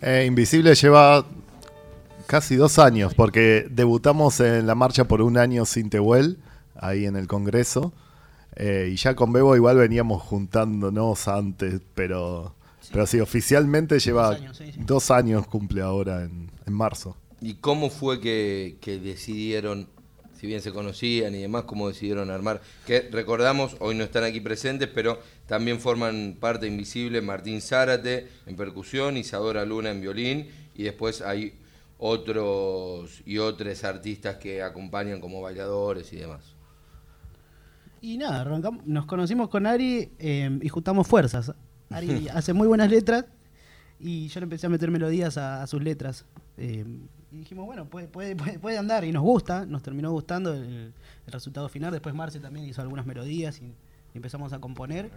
Eh, 0.00 0.24
Invisible 0.26 0.74
lleva 0.74 1.24
casi 2.26 2.56
dos 2.56 2.78
años, 2.78 3.14
porque 3.14 3.66
debutamos 3.70 4.40
en 4.40 4.66
la 4.66 4.74
marcha 4.74 5.04
por 5.04 5.22
un 5.22 5.36
año 5.38 5.64
sin 5.64 5.90
Tehuel, 5.90 6.38
ahí 6.76 7.06
en 7.06 7.16
el 7.16 7.26
Congreso. 7.26 7.92
eh, 8.56 8.90
y 8.92 8.96
ya 8.96 9.14
con 9.14 9.32
Bebo 9.32 9.54
igual 9.56 9.76
veníamos 9.76 10.22
juntándonos 10.22 11.28
antes, 11.28 11.80
pero, 11.94 12.54
pero 12.92 13.06
sí, 13.06 13.20
oficialmente 13.20 13.98
lleva 13.98 14.28
Dos 14.28 14.36
años, 14.40 14.56
sí, 14.56 14.72
sí. 14.72 14.80
dos 14.84 15.10
años 15.10 15.46
cumple 15.46 15.82
ahora 15.82 16.22
en, 16.24 16.50
en 16.66 16.72
marzo. 16.72 17.16
¿Y 17.40 17.54
cómo 17.54 17.90
fue 17.90 18.20
que, 18.20 18.76
que 18.80 18.98
decidieron, 18.98 19.88
si 20.38 20.46
bien 20.46 20.62
se 20.62 20.72
conocían 20.72 21.34
y 21.34 21.42
demás, 21.42 21.64
cómo 21.64 21.88
decidieron 21.88 22.30
armar? 22.30 22.62
Que 22.86 23.08
recordamos, 23.10 23.76
hoy 23.80 23.94
no 23.94 24.04
están 24.04 24.24
aquí 24.24 24.40
presentes, 24.40 24.88
pero 24.88 25.20
también 25.46 25.78
forman 25.80 26.36
parte 26.40 26.66
invisible 26.66 27.20
Martín 27.20 27.60
Zárate 27.60 28.28
en 28.46 28.56
percusión, 28.56 29.16
Isadora 29.16 29.64
Luna 29.64 29.90
en 29.90 30.00
violín, 30.00 30.48
y 30.74 30.84
después 30.84 31.20
hay 31.20 31.54
otros 31.98 33.22
y 33.24 33.38
otros 33.38 33.84
artistas 33.84 34.36
que 34.36 34.62
acompañan 34.62 35.20
como 35.20 35.40
bailadores 35.40 36.12
y 36.12 36.16
demás. 36.16 36.54
Y 38.00 38.18
nada, 38.18 38.42
arrancamos, 38.42 38.86
nos 38.86 39.06
conocimos 39.06 39.48
con 39.48 39.66
Ari 39.66 40.12
eh, 40.18 40.58
y 40.62 40.68
juntamos 40.68 41.06
fuerzas. 41.06 41.52
Ari 41.90 42.28
hace 42.32 42.52
muy 42.52 42.68
buenas 42.68 42.90
letras 42.90 43.24
y 43.98 44.28
yo 44.28 44.40
le 44.40 44.44
empecé 44.44 44.66
a 44.66 44.70
meter 44.70 44.90
melodías 44.90 45.38
a, 45.38 45.62
a 45.62 45.66
sus 45.66 45.82
letras. 45.82 46.24
Eh, 46.58 46.84
y 47.36 47.40
dijimos, 47.40 47.66
bueno, 47.66 47.84
puede, 47.86 48.08
puede, 48.08 48.34
puede, 48.36 48.58
puede 48.58 48.78
andar 48.78 49.04
y 49.04 49.12
nos 49.12 49.22
gusta, 49.22 49.66
nos 49.66 49.82
terminó 49.82 50.10
gustando 50.10 50.52
el, 50.54 50.92
el 51.26 51.32
resultado 51.32 51.68
final. 51.68 51.92
Después 51.92 52.14
Marce 52.14 52.40
también 52.40 52.66
hizo 52.66 52.80
algunas 52.82 53.06
melodías 53.06 53.60
y, 53.60 53.72
empezamos 54.14 54.54
a 54.54 54.58
componer. 54.60 55.10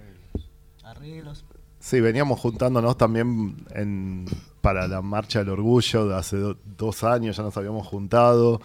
Arreglos. 0.83 1.45
Sí, 1.79 2.01
veníamos 2.01 2.39
juntándonos 2.39 2.97
también 2.97 3.65
en- 3.73 4.25
para 4.61 4.87
la 4.89 5.01
Marcha 5.01 5.39
del 5.39 5.49
Orgullo 5.49 6.07
de 6.09 6.15
hace 6.17 6.35
do- 6.37 6.57
dos 6.77 7.03
años, 7.05 7.37
ya 7.37 7.43
nos 7.43 7.55
habíamos 7.55 7.87
juntado. 7.87 8.59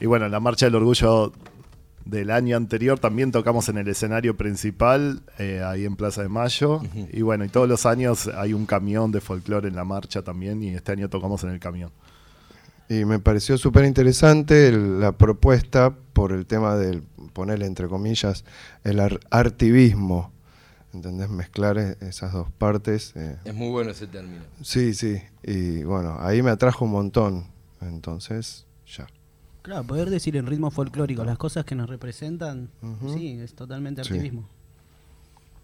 Y 0.00 0.06
bueno, 0.06 0.26
en 0.26 0.30
la 0.32 0.38
Marcha 0.40 0.66
del 0.66 0.76
Orgullo 0.76 1.32
del 2.04 2.30
año 2.30 2.56
anterior 2.56 2.98
también 3.00 3.32
tocamos 3.32 3.68
en 3.68 3.78
el 3.78 3.88
escenario 3.88 4.36
principal, 4.36 5.22
eh, 5.38 5.62
ahí 5.64 5.84
en 5.84 5.96
Plaza 5.96 6.22
de 6.22 6.28
Mayo. 6.28 6.80
Y 7.12 7.22
bueno, 7.22 7.44
y 7.44 7.48
todos 7.48 7.68
los 7.68 7.86
años 7.86 8.28
hay 8.28 8.52
un 8.52 8.66
camión 8.66 9.10
de 9.10 9.20
folclore 9.20 9.66
en 9.68 9.74
la 9.74 9.84
marcha 9.84 10.22
también, 10.22 10.62
y 10.62 10.68
este 10.68 10.92
año 10.92 11.08
tocamos 11.08 11.42
en 11.42 11.50
el 11.50 11.58
camión. 11.58 11.90
Y 12.88 13.04
me 13.04 13.18
pareció 13.18 13.56
súper 13.58 13.84
interesante 13.86 14.68
el- 14.68 15.00
la 15.00 15.12
propuesta 15.12 15.94
por 16.12 16.32
el 16.32 16.46
tema 16.46 16.76
del, 16.76 17.02
ponerle 17.32 17.66
entre 17.66 17.88
comillas, 17.88 18.44
el 18.84 19.00
ar- 19.00 19.20
artivismo. 19.30 20.32
¿Entendés? 20.92 21.28
Mezclar 21.28 21.76
esas 21.78 22.32
dos 22.32 22.50
partes. 22.52 23.12
eh, 23.16 23.36
Es 23.44 23.54
muy 23.54 23.70
bueno 23.70 23.90
ese 23.90 24.06
término. 24.06 24.42
Sí, 24.62 24.94
sí. 24.94 25.20
Y 25.42 25.82
bueno, 25.82 26.16
ahí 26.20 26.40
me 26.42 26.50
atrajo 26.50 26.84
un 26.84 26.92
montón. 26.92 27.46
Entonces, 27.80 28.64
ya. 28.86 29.06
Claro, 29.62 29.82
poder 29.84 30.08
decir 30.10 30.36
en 30.36 30.46
ritmo 30.46 30.70
folclórico 30.70 31.24
las 31.24 31.38
cosas 31.38 31.64
que 31.64 31.74
nos 31.74 31.88
representan, 31.88 32.70
sí, 33.14 33.38
es 33.40 33.54
totalmente 33.54 34.04
Sí. 34.04 34.12
activismo. 34.12 34.48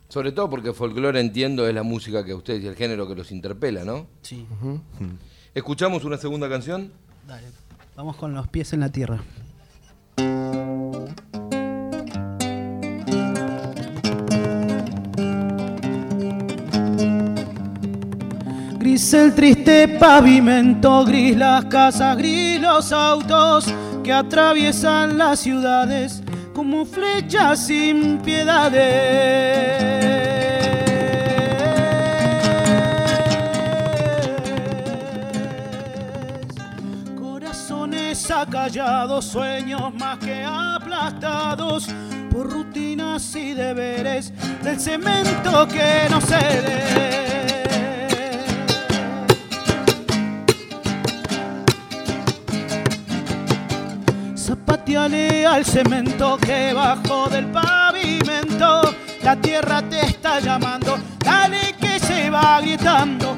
Sobre 0.08 0.32
todo 0.32 0.50
porque 0.50 0.72
folclore, 0.72 1.20
entiendo, 1.20 1.68
es 1.68 1.74
la 1.74 1.82
música 1.84 2.24
que 2.24 2.34
ustedes 2.34 2.64
y 2.64 2.66
el 2.66 2.74
género 2.74 3.06
que 3.06 3.14
los 3.14 3.30
interpela, 3.30 3.84
¿no? 3.84 4.06
Sí. 4.22 4.46
¿Escuchamos 5.54 6.04
una 6.04 6.16
segunda 6.16 6.48
canción? 6.48 6.90
Vamos 7.96 8.16
con 8.16 8.34
los 8.34 8.48
pies 8.48 8.72
en 8.72 8.80
la 8.80 8.88
tierra. 8.88 9.20
Gris 18.78 19.14
el 19.14 19.34
triste 19.34 19.86
pavimento, 19.98 21.04
gris 21.04 21.36
las 21.36 21.66
casas, 21.66 22.16
gris 22.16 22.60
los 22.60 22.90
autos 22.90 23.66
que 24.02 24.12
atraviesan 24.12 25.18
las 25.18 25.40
ciudades 25.40 26.22
como 26.54 26.84
flechas 26.84 27.66
sin 27.66 28.18
piedades. 28.18 29.99
Acallados, 38.40 39.26
sueños 39.26 39.92
más 39.94 40.18
que 40.18 40.42
aplastados 40.44 41.88
por 42.32 42.50
rutinas 42.50 43.34
y 43.36 43.52
deberes 43.52 44.32
del 44.62 44.80
cemento 44.80 45.68
que 45.68 46.06
no 46.10 46.20
cede. 46.20 47.64
Zapateale 54.34 55.46
al 55.46 55.64
cemento 55.64 56.38
que 56.38 56.72
bajo 56.72 57.28
del 57.28 57.46
pavimento 57.46 58.94
la 59.22 59.36
tierra 59.36 59.82
te 59.82 60.00
está 60.00 60.40
llamando. 60.40 60.98
Dale 61.22 61.74
que 61.78 61.98
se 61.98 62.30
va 62.30 62.60
gritando. 62.62 63.29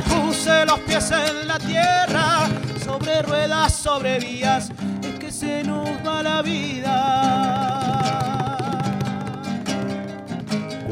Puse 0.00 0.66
los 0.66 0.80
pies 0.80 1.10
en 1.10 1.46
la 1.48 1.58
tierra? 1.58 2.48
Sobre 2.84 3.22
ruedas, 3.22 3.72
sobre 3.74 4.18
vías, 4.18 4.70
es 5.02 5.18
que 5.18 5.30
se 5.30 5.62
nos 5.64 5.88
va 6.06 6.22
la 6.22 6.42
vida. 6.42 7.34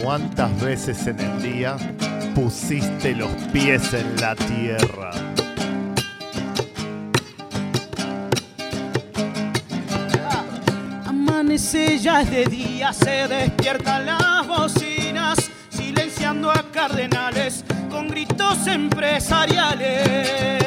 ¿Cuántas 0.02 0.60
veces 0.60 1.06
en 1.06 1.20
el 1.20 1.42
día 1.42 1.76
pusiste 2.34 3.14
los 3.14 3.30
pies 3.52 3.92
en 3.94 4.16
la 4.20 4.34
tierra? 4.34 5.10
Amanece 11.06 11.98
ya 11.98 12.22
es 12.22 12.30
de 12.30 12.44
día, 12.46 12.92
se 12.92 13.28
despiertan 13.28 14.06
las 14.06 14.46
bocinas, 14.46 15.38
silenciando 15.70 16.50
a 16.50 16.64
cardenales 16.72 17.64
gritos 18.08 18.66
empresariales. 18.66 20.62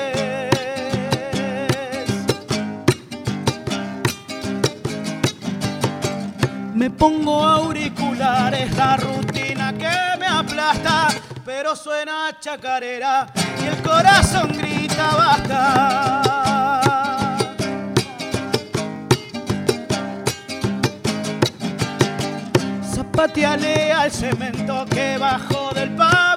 Me 6.73 6.89
pongo 6.91 7.43
auriculares, 7.43 8.75
la 8.75 8.97
rutina 8.97 9.73
que 9.73 10.19
me 10.19 10.27
aplasta, 10.27 11.07
pero 11.43 11.75
suena 11.75 12.37
chacarera 12.39 13.27
y 13.61 13.65
el 13.65 13.81
corazón 13.81 14.51
grita 14.57 15.15
basta. 15.15 16.21
Zapateale 22.93 23.91
al 23.93 24.11
cemento 24.11 24.85
que 24.85 25.17
bajo 25.17 25.71
del 25.73 25.89
pavimento 25.95 26.34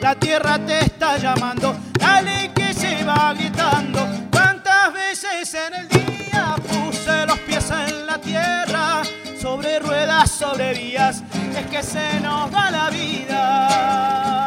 la 0.00 0.14
tierra 0.14 0.58
te 0.58 0.80
está 0.80 1.18
llamando. 1.18 1.76
Dale 1.98 2.50
que 2.54 2.72
se 2.72 3.04
va 3.04 3.34
gritando. 3.34 4.06
¿Cuántas 4.30 4.92
veces 4.92 5.54
en 5.54 5.74
el 5.74 5.88
día 5.88 6.56
puse 6.56 7.26
los 7.26 7.38
pies 7.40 7.70
en 7.70 8.06
la 8.06 8.18
tierra, 8.18 9.02
sobre 9.40 9.78
ruedas, 9.78 10.30
sobre 10.30 10.72
vías, 10.74 11.22
es 11.56 11.66
que 11.66 11.82
se 11.82 12.20
nos 12.20 12.52
va 12.54 12.70
la 12.70 12.90
vida. 12.90 14.46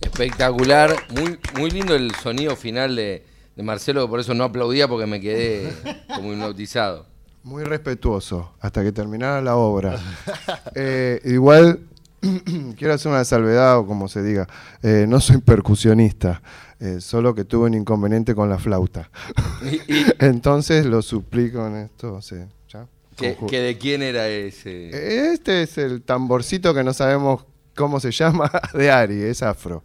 Espectacular, 0.00 0.94
muy, 1.10 1.40
muy 1.58 1.70
lindo 1.70 1.96
el 1.96 2.14
sonido 2.14 2.54
final 2.54 2.94
de, 2.94 3.33
de 3.56 3.62
Marcelo, 3.62 4.02
que 4.02 4.08
por 4.10 4.20
eso 4.20 4.34
no 4.34 4.44
aplaudía 4.44 4.88
porque 4.88 5.06
me 5.06 5.20
quedé 5.20 5.72
como 6.14 6.32
hipnotizado. 6.32 7.06
Muy 7.42 7.62
respetuoso, 7.64 8.52
hasta 8.60 8.82
que 8.82 8.90
terminara 8.92 9.40
la 9.40 9.56
obra. 9.56 9.98
Eh, 10.76 11.20
igual, 11.24 11.80
quiero 12.76 12.94
hacer 12.94 13.12
una 13.12 13.24
salvedad 13.24 13.78
o 13.78 13.86
como 13.86 14.08
se 14.08 14.22
diga, 14.22 14.48
eh, 14.82 15.04
no 15.08 15.20
soy 15.20 15.38
percusionista, 15.38 16.42
eh, 16.80 17.00
solo 17.00 17.34
que 17.34 17.44
tuve 17.44 17.66
un 17.66 17.74
inconveniente 17.74 18.34
con 18.34 18.48
la 18.48 18.58
flauta. 18.58 19.10
Y- 19.64 19.76
y- 19.94 20.06
Entonces 20.18 20.84
lo 20.86 21.00
suplí 21.02 21.52
con 21.52 21.76
esto, 21.76 22.20
sí, 22.22 22.36
¿ya? 22.68 22.86
¿Que, 23.16 23.36
de 23.60 23.78
quién 23.78 24.02
era 24.02 24.26
ese? 24.28 25.30
Este 25.32 25.62
es 25.62 25.78
el 25.78 26.02
tamborcito 26.02 26.74
que 26.74 26.82
no 26.82 26.92
sabemos 26.92 27.44
cómo 27.76 28.00
se 28.00 28.10
llama 28.10 28.50
de 28.72 28.90
Ari, 28.90 29.22
es 29.22 29.42
afro, 29.42 29.84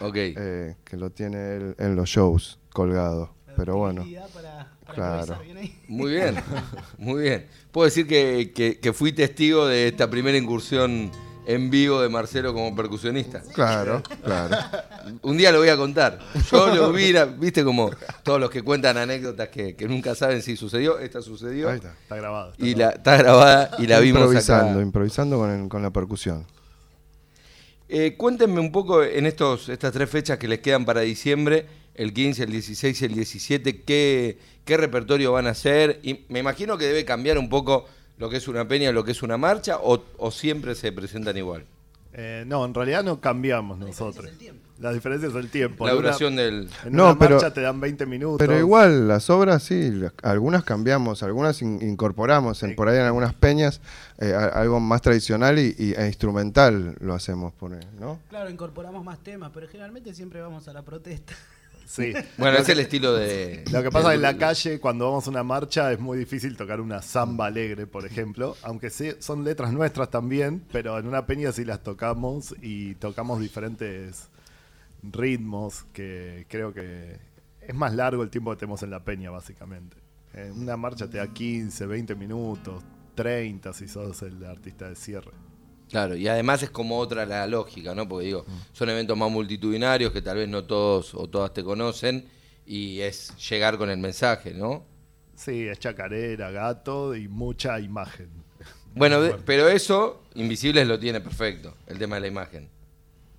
Ok. 0.00 0.14
eh, 0.16 0.76
que 0.84 0.96
lo 0.96 1.10
tiene 1.10 1.56
él 1.56 1.74
en 1.78 1.96
los 1.96 2.08
shows 2.08 2.58
colgado. 2.72 3.34
Pero 3.56 3.76
bueno, 3.76 4.06
Para, 4.32 4.70
para 4.86 4.94
Claro. 4.94 5.20
improvisar 5.20 5.44
bien 5.44 5.56
ahí. 5.58 5.78
Muy 5.88 6.10
bien, 6.12 6.36
muy 6.98 7.22
bien. 7.22 7.46
Puedo 7.72 7.84
decir 7.86 8.06
que, 8.06 8.52
que- 8.54 8.78
que 8.78 8.92
fui 8.92 9.12
testigo 9.12 9.66
de 9.66 9.88
esta 9.88 10.08
primera 10.08 10.38
incursión 10.38 11.10
en 11.46 11.68
vivo 11.68 12.00
de 12.00 12.08
Marcelo 12.08 12.54
como 12.54 12.74
percusionista. 12.76 13.42
claro, 13.52 14.02
claro. 14.24 14.56
Un 15.22 15.36
día 15.36 15.50
lo 15.52 15.58
voy 15.58 15.68
a 15.68 15.76
contar. 15.76 16.20
Yo 16.50 16.66
lo 16.74 16.88
hubiera, 16.90 17.24
viste 17.24 17.64
como 17.64 17.90
todos 18.22 18.40
los 18.40 18.50
que 18.50 18.62
cuentan 18.62 18.96
anécdotas 18.96 19.48
que, 19.48 19.74
que 19.74 19.88
nunca 19.88 20.14
saben 20.14 20.42
si 20.42 20.56
sucedió, 20.56 20.98
esta 20.98 21.20
sucedió. 21.20 21.68
Ahí 21.70 21.76
está. 21.76 21.92
Está 22.02 22.16
grabado. 22.16 22.52
está 22.52 22.64
Y 22.66 22.74
grabado. 22.74 22.90
la, 22.92 22.96
está 22.96 23.16
grabada 23.16 23.70
y 23.78 23.86
la 23.88 23.98
vimos 24.00 24.20
improvisando, 24.22 24.72
acá. 24.72 24.82
improvisando 24.82 25.38
con, 25.38 25.50
el- 25.50 25.68
con 25.68 25.82
la 25.82 25.90
percusión. 25.90 26.46
Eh, 27.88 28.14
cuéntenme 28.16 28.60
un 28.60 28.70
poco 28.70 29.02
en 29.02 29.26
estos, 29.26 29.68
estas 29.68 29.92
tres 29.92 30.08
fechas 30.08 30.38
que 30.38 30.46
les 30.46 30.60
quedan 30.60 30.84
para 30.84 31.00
diciembre, 31.00 31.66
el 31.94 32.12
15, 32.12 32.44
el 32.44 32.50
16 32.52 33.02
y 33.02 33.04
el 33.04 33.14
17, 33.14 33.82
qué, 33.82 34.38
qué 34.64 34.76
repertorio 34.76 35.32
van 35.32 35.46
a 35.46 35.50
hacer. 35.50 36.00
Y 36.02 36.24
me 36.28 36.38
imagino 36.38 36.78
que 36.78 36.86
debe 36.86 37.04
cambiar 37.04 37.38
un 37.38 37.48
poco 37.48 37.86
lo 38.18 38.28
que 38.30 38.36
es 38.36 38.48
una 38.48 38.66
peña, 38.68 38.92
lo 38.92 39.04
que 39.04 39.12
es 39.12 39.22
una 39.22 39.36
marcha, 39.36 39.78
o, 39.82 40.02
o 40.18 40.30
siempre 40.30 40.74
se 40.74 40.92
presentan 40.92 41.36
igual. 41.36 41.64
Eh, 42.12 42.44
no, 42.46 42.64
en 42.64 42.74
realidad 42.74 43.04
no 43.04 43.20
cambiamos 43.20 43.78
nosotros. 43.78 44.26
La 44.80 44.92
diferencia 44.94 45.28
es 45.28 45.34
el 45.34 45.48
tiempo. 45.50 45.84
La 45.86 45.92
En 45.92 45.98
una- 45.98 46.06
duración 46.06 46.36
del... 46.36 46.68
En 46.86 46.92
No, 46.94 47.10
una 47.10 47.18
pero- 47.18 47.36
marcha 47.36 47.52
te 47.52 47.60
dan 47.60 47.80
20 47.80 48.06
minutos. 48.06 48.38
Pero 48.38 48.58
igual, 48.58 49.06
las 49.06 49.28
obras 49.30 49.62
sí, 49.62 49.90
las- 49.90 50.12
algunas 50.22 50.64
cambiamos, 50.64 51.22
algunas 51.22 51.60
in- 51.62 51.80
incorporamos, 51.82 52.62
en, 52.62 52.74
por 52.74 52.88
ahí 52.88 52.96
en 52.96 53.02
algunas 53.04 53.34
peñas, 53.34 53.80
eh, 54.18 54.32
a- 54.32 54.46
algo 54.46 54.80
más 54.80 55.02
tradicional 55.02 55.58
y, 55.58 55.74
y- 55.78 55.92
e 55.92 56.06
instrumental 56.06 56.96
lo 57.00 57.12
hacemos, 57.14 57.52
por 57.52 57.70
¿no? 58.00 58.18
Claro, 58.30 58.48
incorporamos 58.50 59.04
más 59.04 59.18
temas, 59.22 59.50
pero 59.52 59.68
generalmente 59.68 60.14
siempre 60.14 60.40
vamos 60.40 60.66
a 60.66 60.72
la 60.72 60.82
protesta. 60.82 61.34
Sí. 61.90 62.12
Bueno, 62.38 62.58
es 62.58 62.68
el 62.68 62.78
estilo 62.78 63.12
de... 63.14 63.64
Lo 63.72 63.82
que 63.82 63.90
pasa 63.90 64.14
en 64.14 64.22
la 64.22 64.36
calle, 64.36 64.78
cuando 64.78 65.06
vamos 65.06 65.26
a 65.26 65.30
una 65.30 65.42
marcha, 65.42 65.90
es 65.92 65.98
muy 65.98 66.16
difícil 66.16 66.56
tocar 66.56 66.80
una 66.80 67.02
samba 67.02 67.46
alegre, 67.46 67.88
por 67.88 68.06
ejemplo. 68.06 68.56
Aunque 68.62 68.90
sí, 68.90 69.10
son 69.18 69.42
letras 69.42 69.72
nuestras 69.72 70.08
también, 70.08 70.64
pero 70.70 70.98
en 70.98 71.08
una 71.08 71.26
peña 71.26 71.50
sí 71.50 71.64
las 71.64 71.82
tocamos 71.82 72.54
y 72.62 72.94
tocamos 72.94 73.40
diferentes 73.40 74.28
ritmos 75.02 75.84
que 75.92 76.46
creo 76.48 76.72
que 76.72 77.18
es 77.60 77.74
más 77.74 77.92
largo 77.94 78.22
el 78.22 78.30
tiempo 78.30 78.52
que 78.52 78.58
tenemos 78.58 78.84
en 78.84 78.90
la 78.90 79.04
peña, 79.04 79.30
básicamente. 79.30 79.96
En 80.32 80.62
una 80.62 80.76
marcha 80.76 81.10
te 81.10 81.18
da 81.18 81.26
15, 81.26 81.86
20 81.86 82.14
minutos, 82.14 82.84
30 83.16 83.72
si 83.72 83.88
sos 83.88 84.22
el 84.22 84.44
artista 84.44 84.88
de 84.88 84.94
cierre. 84.94 85.32
Claro, 85.90 86.14
y 86.16 86.28
además 86.28 86.62
es 86.62 86.70
como 86.70 86.98
otra 86.98 87.26
la 87.26 87.46
lógica, 87.48 87.94
¿no? 87.94 88.08
Porque 88.08 88.26
digo, 88.26 88.46
son 88.72 88.88
eventos 88.90 89.16
más 89.18 89.30
multitudinarios 89.30 90.12
que 90.12 90.22
tal 90.22 90.36
vez 90.36 90.48
no 90.48 90.64
todos 90.64 91.14
o 91.14 91.28
todas 91.28 91.52
te 91.52 91.64
conocen 91.64 92.26
y 92.64 93.00
es 93.00 93.32
llegar 93.50 93.76
con 93.76 93.90
el 93.90 93.98
mensaje, 93.98 94.54
¿no? 94.54 94.84
Sí, 95.34 95.66
es 95.66 95.78
chacarera, 95.80 96.50
gato 96.52 97.16
y 97.16 97.26
mucha 97.26 97.80
imagen. 97.80 98.28
Bueno, 98.94 99.20
de- 99.20 99.34
pero 99.44 99.68
eso, 99.68 100.22
Invisibles 100.34 100.86
lo 100.86 100.98
tiene 100.98 101.20
perfecto, 101.20 101.74
el 101.88 101.98
tema 101.98 102.16
de 102.16 102.20
la 102.22 102.26
imagen. 102.28 102.68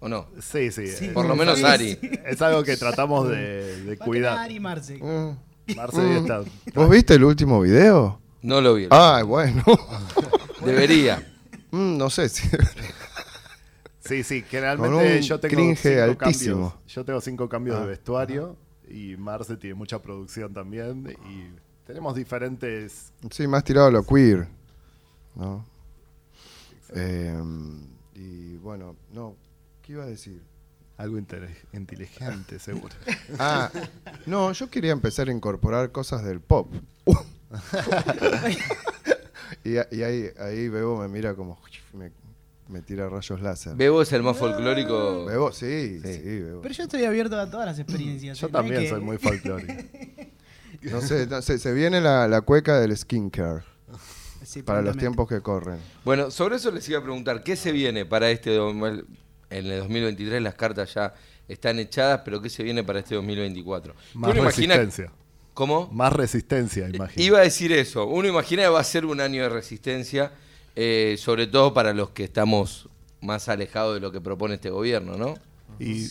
¿O 0.02 0.10
no? 0.10 0.28
Sí, 0.42 0.72
sí. 0.72 0.86
eh, 0.88 1.12
Por 1.14 1.26
lo 1.28 1.36
menos 1.36 1.60
Sí, 1.60 1.64
Ari. 1.64 1.98
Es 2.26 2.42
algo 2.42 2.64
que 2.64 2.76
tratamos 2.76 3.30
de, 3.30 3.82
de 3.86 3.96
Va 3.96 4.04
a 4.04 4.08
cuidar. 4.08 4.38
Ari 4.40 4.60
Marce. 4.60 4.96
Mm. 4.98 5.76
Marce 5.76 6.18
está. 6.18 6.42
¿Vos 6.74 6.90
viste 6.90 7.14
el 7.14 7.24
último 7.24 7.62
video? 7.62 8.20
No 8.42 8.60
lo 8.62 8.74
vi. 8.74 8.88
Ah, 8.90 9.22
bueno. 9.26 9.64
Debería. 10.66 11.31
Mm, 11.72 11.98
no 11.98 12.10
sé 12.10 12.30
si... 12.30 12.48
Sí, 14.04 14.24
sí, 14.24 14.44
generalmente 14.50 15.22
yo 15.22 15.40
tengo 15.40 15.76
cinco 15.76 16.02
altísimo. 16.24 16.70
cambios. 16.72 16.88
Yo 16.88 17.06
tengo 17.06 17.22
cinco 17.22 17.48
cambios 17.48 17.78
Ah, 17.78 17.82
de 17.82 17.86
vestuario 17.88 18.58
y 18.90 19.16
Marce 19.16 19.56
tiene 19.58 19.76
mucha 19.76 20.00
producción 20.02 20.52
también 20.54 21.16
y 21.30 21.52
tenemos 21.86 22.16
diferentes. 22.16 23.14
Sí, 23.30 23.48
más 23.48 23.64
tirado 23.64 23.88
a 23.88 23.92
lo 23.92 24.04
queer, 24.04 24.48
¿no? 25.36 25.64
Eh, 26.96 27.40
y 28.16 28.58
bueno, 28.58 28.96
no, 29.14 29.36
¿qué 29.84 29.94
iba 29.94 30.04
a 30.04 30.08
decir? 30.08 30.42
Algo 30.98 31.18
inteligente, 31.20 32.58
seguro. 32.60 32.96
Ah, 33.40 33.70
no, 34.26 34.52
yo 34.52 34.68
quería 34.70 34.92
empezar 34.94 35.30
a 35.30 35.32
incorporar 35.32 35.92
cosas 35.92 36.24
del 36.24 36.42
pop. 36.42 36.74
y 39.64 39.78
ahí, 40.02 40.30
ahí 40.40 40.70
Bebo 40.70 40.98
me 41.02 41.08
mira 41.08 41.34
como... 41.36 41.60
Me, 41.94 42.12
me 42.70 42.82
tira 42.82 43.10
rayos 43.10 43.42
láser. 43.42 43.76
Bebo 43.76 44.02
es 44.02 44.12
el 44.14 44.24
más 44.24 44.38
folclórico. 44.38 45.26
Bebo, 45.26 45.52
sí, 45.52 46.00
sí, 46.02 46.14
Sí. 46.14 46.40
Bebo. 46.40 46.62
Pero 46.62 46.74
yo 46.74 46.84
estoy 46.84 47.04
abierto 47.04 47.38
a 47.40 47.50
todas 47.50 47.66
las 47.66 47.80
experiencias. 47.80 48.38
Yo 48.40 48.48
¿eh? 48.48 48.52
También 48.52 48.82
que- 48.84 48.90
soy 48.90 49.02
muy 49.02 49.18
folclórico. 49.18 49.74
No 50.84 51.00
sé, 51.00 51.28
no 51.28 51.44
sé, 51.44 51.60
se 51.60 51.74
viene 51.74 52.02
la, 52.02 52.28
la 52.28 52.42
cueca 52.42 52.80
del 52.80 52.98
skincare 52.98 53.62
Sí, 54.44 54.64
para 54.64 54.82
los 54.82 54.98
tiempos 54.98 55.28
que 55.30 55.40
corren. 55.42 55.78
Bueno, 56.04 56.32
sobre 56.32 56.56
eso 56.56 56.72
les 56.72 56.90
iba 56.90 56.98
a 56.98 57.04
preguntar, 57.04 57.44
¿qué 57.44 57.56
se 57.56 57.72
viene 57.72 58.06
para 58.06 58.32
este... 58.32 58.56
En 58.56 59.06
el 59.68 59.80
2023 59.80 60.42
las 60.42 60.56
cartas 60.56 60.92
ya 60.96 61.14
están 61.48 61.78
echadas, 61.78 62.22
pero 62.26 62.42
¿qué 62.42 62.50
se 62.50 62.64
viene 62.64 62.84
para 62.84 63.00
este 63.00 63.14
2024? 63.14 63.94
Más 64.16 64.36
imagina- 64.36 64.76
resistencia. 64.78 65.12
¿Cómo? 65.54 65.90
Más 65.92 66.14
resistencia, 66.14 66.90
imagino. 66.90 67.26
Iba 67.26 67.40
a 67.40 67.42
decir 67.42 67.72
eso. 67.72 68.06
Uno 68.08 68.28
imagina 68.28 68.64
que 68.64 68.70
va 68.70 68.80
a 68.80 68.84
ser 68.84 69.06
un 69.06 69.20
año 69.20 69.44
de 69.44 69.50
resistencia, 69.50 70.32
eh, 70.76 71.16
sobre 71.18 71.48
todo 71.48 71.74
para 71.74 71.94
los 71.94 72.12
que 72.12 72.24
estamos 72.24 72.90
más 73.20 73.50
alejados 73.50 73.96
de 73.96 74.00
lo 74.00 74.12
que 74.12 74.22
propone 74.22 74.56
este 74.56 74.70
gobierno, 74.70 75.18
¿no? 75.18 75.36
Y 75.80 76.08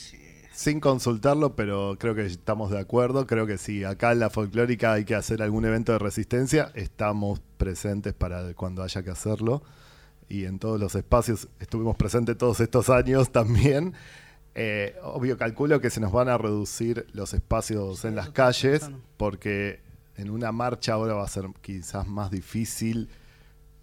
sin 0.53 0.79
consultarlo, 0.79 1.57
pero 1.57 1.97
creo 1.99 2.15
que 2.15 2.27
estamos 2.27 2.71
de 2.71 2.79
acuerdo. 2.79 3.27
Creo 3.27 3.47
que 3.47 3.57
si 3.57 3.85
acá 3.85 4.13
en 4.13 4.21
la 4.21 4.29
folclórica 4.29 4.93
hay 4.93 5.05
que 5.05 5.15
hacer 5.15 5.43
algún 5.43 5.65
evento 5.65 5.93
de 5.93 5.99
resistencia, 5.99 6.71
estamos 6.75 7.41
presentes 7.57 8.13
para 8.13 8.53
cuando 8.55 8.83
haya 8.83 9.03
que 9.03 9.11
hacerlo. 9.11 9.63
Y 10.29 10.45
en 10.45 10.59
todos 10.59 10.79
los 10.79 10.95
espacios 10.95 11.49
estuvimos 11.61 11.97
presentes 11.97 12.37
todos 12.37 12.61
estos 12.61 12.91
años 12.91 13.33
también. 13.33 13.95
Eh, 14.55 14.97
obvio, 15.03 15.39
calculo 15.39 15.81
que 15.81 15.91
se 15.91 16.01
nos 16.01 16.13
van 16.13 16.29
a 16.29 16.37
reducir 16.37 17.07
los 17.13 17.35
espacios 17.35 18.05
en 18.05 18.17
las 18.17 18.31
calles, 18.31 18.91
porque 19.17 19.81
en 20.17 20.31
una 20.31 20.53
marcha 20.53 20.95
ahora 20.95 21.15
va 21.15 21.25
a 21.25 21.29
ser 21.29 21.47
quizás 21.61 22.07
más 22.07 22.31
difícil 22.31 23.09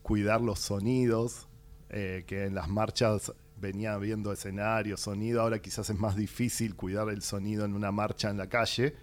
cuidar 0.03 0.41
los 0.41 0.59
sonidos, 0.59 1.47
eh, 1.89 2.23
que 2.27 2.45
en 2.45 2.55
las 2.55 2.67
marchas 2.67 3.33
venía 3.59 3.97
viendo 3.97 4.31
escenario, 4.31 4.97
sonido, 4.97 5.41
ahora 5.41 5.59
quizás 5.59 5.89
es 5.89 5.97
más 5.97 6.15
difícil 6.15 6.75
cuidar 6.75 7.09
el 7.09 7.21
sonido 7.21 7.65
en 7.65 7.73
una 7.73 7.91
marcha 7.91 8.29
en 8.29 8.37
la 8.37 8.47
calle. 8.47 8.95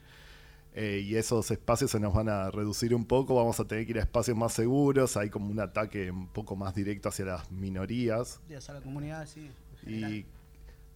eh, 0.77 1.05
y 1.05 1.15
esos 1.15 1.53
espacios 1.53 1.93
se 1.93 2.01
nos 2.01 2.13
van 2.13 2.29
a 2.29 2.51
reducir 2.51 2.97
un 2.97 3.05
poco, 3.05 3.37
vamos 3.37 3.61
a 3.61 3.65
tener 3.65 3.85
que 3.85 3.93
ir 3.93 3.99
a 3.99 4.03
espacios 4.03 4.37
más 4.37 4.55
seguros, 4.55 5.17
hay 5.17 5.31
como 5.31 5.49
un 5.49 5.61
ataque 5.61 6.11
un 6.11 6.27
poco 6.27 6.57
más 6.57 6.75
directo 6.75 7.11
hacia 7.11 7.27
las 7.27 7.49
minorías. 7.53 8.41
Sí, 8.49 8.55
hacia 8.55 8.75
la 8.75 8.81
comunidad, 8.81 9.25
sí. 9.27 9.51
Y, 9.87 10.27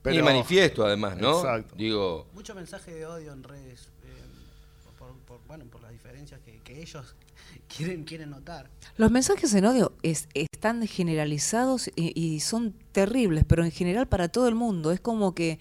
general. 0.03 0.19
y 0.21 0.23
manifiesto 0.23 0.85
además, 0.85 1.17
¿no? 1.19 1.39
Exacto. 1.39 1.75
Digo, 1.77 2.27
Mucho 2.35 2.55
mensaje 2.55 2.93
de 2.95 3.07
odio 3.07 3.33
en 3.33 3.43
redes. 3.43 3.89
eh, 4.05 4.93
por, 4.99 5.13
por- 5.27 5.41
bueno, 5.47 5.65
por 5.67 5.81
las 5.83 5.91
diferencias 5.93 6.41
que, 6.45 6.59
que 6.65 6.81
ellos 6.83 7.15
quieren, 7.77 8.05
quieren 8.05 8.31
notar. 8.31 8.69
Los 8.97 9.11
mensajes 9.11 9.53
en 9.55 9.65
odio 9.67 9.93
es- 10.03 10.29
están 10.35 10.87
generalizados 10.87 11.89
y, 11.97 12.13
y 12.21 12.41
son 12.41 12.75
terribles, 12.93 13.45
pero 13.47 13.65
en 13.65 13.71
general 13.71 14.07
para 14.09 14.29
todo 14.29 14.49
el 14.49 14.55
mundo. 14.55 14.91
Es 14.93 15.01
como 15.01 15.35
que 15.35 15.59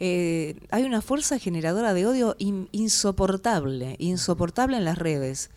eh, 0.00 0.56
hay 0.70 0.84
una 0.84 1.02
fuerza 1.02 1.38
generadora 1.38 1.92
de 1.92 2.06
odio 2.06 2.36
in- 2.38 2.68
insoportable, 2.72 3.96
insoportable 3.98 4.76
en 4.76 4.84
las 4.84 4.96
redes. 4.98 5.50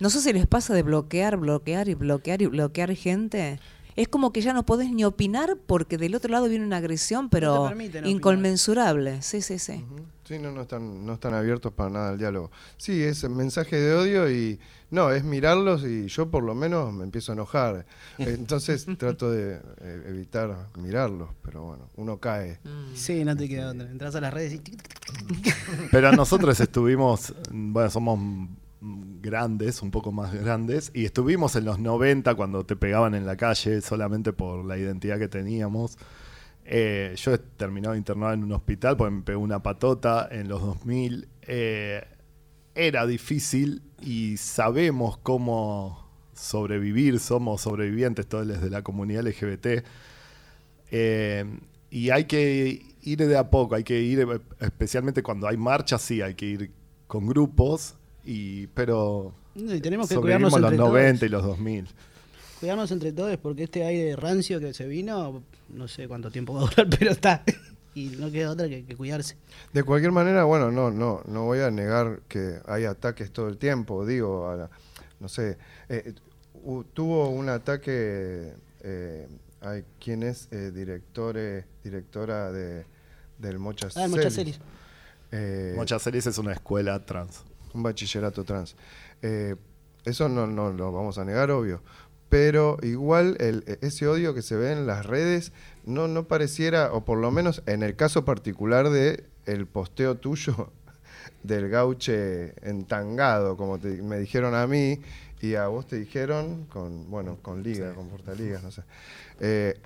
No 0.00 0.10
sé 0.10 0.20
si 0.20 0.32
les 0.32 0.46
pasa 0.46 0.72
de 0.74 0.82
bloquear, 0.82 1.36
bloquear 1.36 1.88
y 1.88 1.94
bloquear 1.94 2.40
y 2.42 2.46
bloquear 2.46 2.94
gente. 2.94 3.58
Es 3.96 4.08
como 4.08 4.32
que 4.32 4.40
ya 4.40 4.52
no 4.52 4.64
podés 4.64 4.90
ni 4.92 5.04
opinar 5.04 5.56
porque 5.66 5.98
del 5.98 6.14
otro 6.14 6.30
lado 6.30 6.48
viene 6.48 6.64
una 6.64 6.78
agresión, 6.78 7.28
pero 7.28 7.64
opinar. 7.64 8.06
inconmensurable. 8.06 9.22
Sí, 9.22 9.42
sí, 9.42 9.58
sí. 9.58 9.84
Sí, 10.24 10.38
no, 10.38 10.52
no 10.52 10.62
están, 10.62 11.04
no 11.04 11.14
están 11.14 11.34
abiertos 11.34 11.72
para 11.72 11.90
nada 11.90 12.10
al 12.10 12.18
diálogo. 12.18 12.52
Sí, 12.76 13.02
es 13.02 13.28
mensaje 13.28 13.74
de 13.76 13.94
odio 13.94 14.30
y 14.30 14.60
no, 14.90 15.10
es 15.10 15.24
mirarlos 15.24 15.84
y 15.84 16.06
yo 16.06 16.30
por 16.30 16.44
lo 16.44 16.54
menos 16.54 16.92
me 16.92 17.02
empiezo 17.02 17.32
a 17.32 17.34
enojar. 17.34 17.84
Entonces 18.18 18.86
trato 18.96 19.30
de 19.30 19.54
eh, 19.80 20.04
evitar 20.06 20.68
mirarlos, 20.76 21.30
pero 21.42 21.64
bueno, 21.64 21.88
uno 21.96 22.18
cae. 22.18 22.60
Sí, 22.94 23.24
no 23.24 23.36
te 23.36 23.48
queda 23.48 23.70
otra. 23.70 23.90
Entras 23.90 24.14
a 24.14 24.20
las 24.20 24.32
redes 24.32 24.52
y... 24.52 24.58
tic, 24.58 24.80
tic, 24.80 25.42
tic. 25.42 25.56
Pero 25.90 26.12
nosotros 26.12 26.60
estuvimos, 26.60 27.34
bueno, 27.50 27.90
somos 27.90 28.18
mm, 28.18 28.46
grandes, 28.80 29.82
un 29.82 29.90
poco 29.90 30.12
más 30.12 30.32
grandes, 30.34 30.90
y 30.94 31.04
estuvimos 31.04 31.56
en 31.56 31.64
los 31.64 31.78
90 31.78 32.34
cuando 32.34 32.64
te 32.64 32.76
pegaban 32.76 33.14
en 33.14 33.26
la 33.26 33.36
calle 33.36 33.80
solamente 33.80 34.32
por 34.32 34.64
la 34.64 34.78
identidad 34.78 35.18
que 35.18 35.28
teníamos. 35.28 35.98
Eh, 36.64 37.14
yo 37.16 37.34
he 37.34 37.38
terminado 37.38 37.96
internado 37.96 38.32
en 38.32 38.44
un 38.44 38.52
hospital 38.52 38.96
porque 38.96 39.14
me 39.14 39.22
pegó 39.22 39.40
una 39.40 39.62
patota 39.62 40.28
en 40.30 40.48
los 40.48 40.60
2000. 40.62 41.28
Eh, 41.42 42.04
era 42.74 43.06
difícil 43.06 43.82
y 44.00 44.36
sabemos 44.36 45.18
cómo 45.18 46.08
sobrevivir, 46.34 47.20
somos 47.20 47.62
sobrevivientes 47.62 48.26
todos 48.26 48.46
desde 48.46 48.70
la 48.70 48.82
comunidad 48.82 49.26
LGBT. 49.26 49.84
Eh, 50.90 51.44
y 51.90 52.10
hay 52.10 52.24
que 52.24 52.82
ir 53.02 53.18
de 53.18 53.36
a 53.36 53.50
poco, 53.50 53.74
hay 53.74 53.84
que 53.84 54.00
ir, 54.00 54.20
eh, 54.20 54.40
especialmente 54.60 55.22
cuando 55.22 55.46
hay 55.48 55.56
marchas, 55.56 56.02
sí, 56.02 56.22
hay 56.22 56.34
que 56.34 56.46
ir 56.46 56.72
con 57.06 57.26
grupos, 57.26 57.96
y, 58.32 58.66
pero 58.68 59.32
No, 59.54 59.74
y 59.74 59.80
tenemos 59.80 60.08
que 60.08 60.16
cuidarnos 60.16 60.52
los 60.52 60.62
entre 60.62 60.76
90 60.78 61.18
todos. 61.18 61.22
y 61.22 61.28
los 61.32 61.42
2000. 61.44 61.88
Cuidarnos 62.60 62.90
entre 62.90 63.12
todos 63.12 63.36
porque 63.38 63.62
este 63.64 63.84
aire 63.84 64.14
rancio 64.16 64.60
que 64.60 64.74
se 64.74 64.86
vino, 64.86 65.42
no 65.70 65.88
sé 65.88 66.06
cuánto 66.08 66.30
tiempo 66.30 66.54
va 66.54 66.60
a 66.60 66.64
durar, 66.70 66.86
pero 66.98 67.10
está. 67.12 67.42
Y 67.94 68.06
no 68.18 68.30
queda 68.30 68.50
otra 68.50 68.68
que, 68.68 68.84
que 68.84 68.94
cuidarse. 68.96 69.36
De 69.72 69.82
cualquier 69.82 70.12
manera, 70.12 70.44
bueno, 70.44 70.70
no, 70.70 70.90
no, 70.90 71.22
no 71.26 71.44
voy 71.44 71.60
a 71.60 71.70
negar 71.70 72.20
que 72.28 72.60
hay 72.66 72.84
ataques 72.84 73.32
todo 73.32 73.48
el 73.48 73.56
tiempo. 73.58 74.06
Digo, 74.06 74.48
a 74.48 74.56
la- 74.56 74.70
no 75.18 75.28
sé, 75.28 75.58
eh, 75.88 76.14
tuvo 76.94 77.30
un 77.30 77.48
ataque. 77.48 78.52
Eh, 78.82 79.26
ay, 79.60 79.84
¿Quién 79.98 80.22
es 80.22 80.48
eh, 80.52 80.70
directora 80.72 82.52
de, 82.52 82.84
del 83.38 83.58
Mocha 83.58 83.88
Ah, 83.96 84.04
el 84.04 84.10
Mochacelis. 84.10 84.60
Eh, 85.32 85.74
Mochacelis 85.76 86.26
es 86.26 86.38
una 86.38 86.52
escuela 86.52 87.04
trans. 87.04 87.42
Un 87.74 87.82
bachillerato 87.82 88.44
trans. 88.44 88.76
Eh, 89.22 89.56
eso 90.04 90.28
no, 90.28 90.46
no 90.46 90.72
lo 90.72 90.92
vamos 90.92 91.18
a 91.18 91.24
negar, 91.24 91.50
obvio. 91.50 91.82
Pero 92.28 92.76
igual 92.82 93.36
el- 93.40 93.64
ese 93.82 94.06
odio 94.06 94.34
que 94.34 94.42
se 94.42 94.54
ve 94.56 94.72
en 94.72 94.86
las 94.86 95.04
redes 95.06 95.52
no, 95.84 96.06
no 96.08 96.28
pareciera, 96.28 96.92
o 96.92 97.04
por 97.04 97.18
lo 97.18 97.30
menos 97.30 97.62
en 97.66 97.82
el 97.82 97.96
caso 97.96 98.24
particular 98.24 98.88
de 98.90 99.24
el 99.46 99.66
posteo 99.66 100.16
tuyo 100.16 100.70
del 101.42 101.68
gauche 101.68 102.54
entangado, 102.68 103.56
como 103.56 103.78
te- 103.78 104.00
me 104.02 104.18
dijeron 104.18 104.54
a 104.54 104.66
mí, 104.66 105.00
y 105.42 105.54
a 105.54 105.66
vos 105.68 105.86
te 105.86 105.96
dijeron 105.96 106.66
con, 106.66 107.10
bueno, 107.10 107.38
con 107.42 107.62
liga, 107.62 107.94
con 107.94 108.08
portaligas, 108.08 108.62
no 108.62 108.70
sé. 108.70 108.82
Eh, 109.40 109.78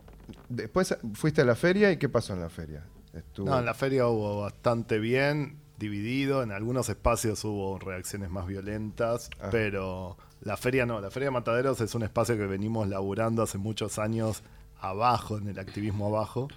después 0.49 0.97
fuiste 1.15 1.43
a 1.43 1.45
la 1.45 1.55
feria 1.55 1.91
y 1.93 1.97
¿qué 1.97 2.09
pasó 2.09 2.35
en 2.35 2.41
la 2.41 2.51
feria? 2.51 2.85
Estuvo- 3.13 3.49
No, 3.49 3.59
en 3.61 3.65
la 3.65 3.75
feria 3.75 4.07
hubo 4.09 4.41
bastante 4.43 4.99
bien, 4.99 5.57
dividido. 5.79 6.43
En 6.43 6.53
algunos 6.53 6.89
espacios 6.89 7.45
hubo 7.45 7.79
reacciones 7.79 8.31
más 8.31 8.47
violentas, 8.47 9.31
Ah. 9.41 9.49
pero 9.51 10.17
la 10.41 10.57
feria 10.57 10.87
no. 10.87 11.01
La 11.01 11.11
feria 11.11 11.29
de 11.29 11.33
Mataderos 11.33 11.81
es 11.81 11.95
un 11.95 12.03
espacio 12.03 12.37
que 12.37 12.47
venimos 12.47 12.89
laburando 12.89 13.43
hace 13.43 13.59
muchos 13.59 13.99
años 13.99 14.43
abajo, 14.81 15.39
en 15.39 15.49
el 15.49 15.59
activismo 15.59 16.07
abajo. 16.09 16.49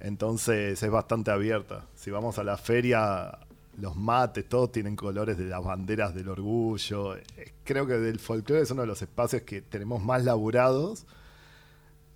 Entonces 0.00 0.82
es 0.82 0.90
bastante 0.90 1.30
abierta. 1.30 1.86
Si 1.94 2.10
vamos 2.10 2.38
a 2.38 2.44
la 2.44 2.56
feria, 2.56 3.38
los 3.78 3.96
mates, 3.96 4.48
todos 4.48 4.72
tienen 4.72 4.96
colores 4.96 5.38
de 5.38 5.44
las 5.46 5.62
banderas 5.64 6.14
del 6.14 6.28
orgullo. 6.28 7.16
Eh, 7.16 7.24
Creo 7.64 7.86
que 7.86 7.94
del 7.94 8.18
folclore 8.18 8.62
es 8.62 8.70
uno 8.70 8.82
de 8.82 8.86
los 8.88 9.00
espacios 9.02 9.42
que 9.42 9.62
tenemos 9.62 10.02
más 10.02 10.24
laburados. 10.24 11.06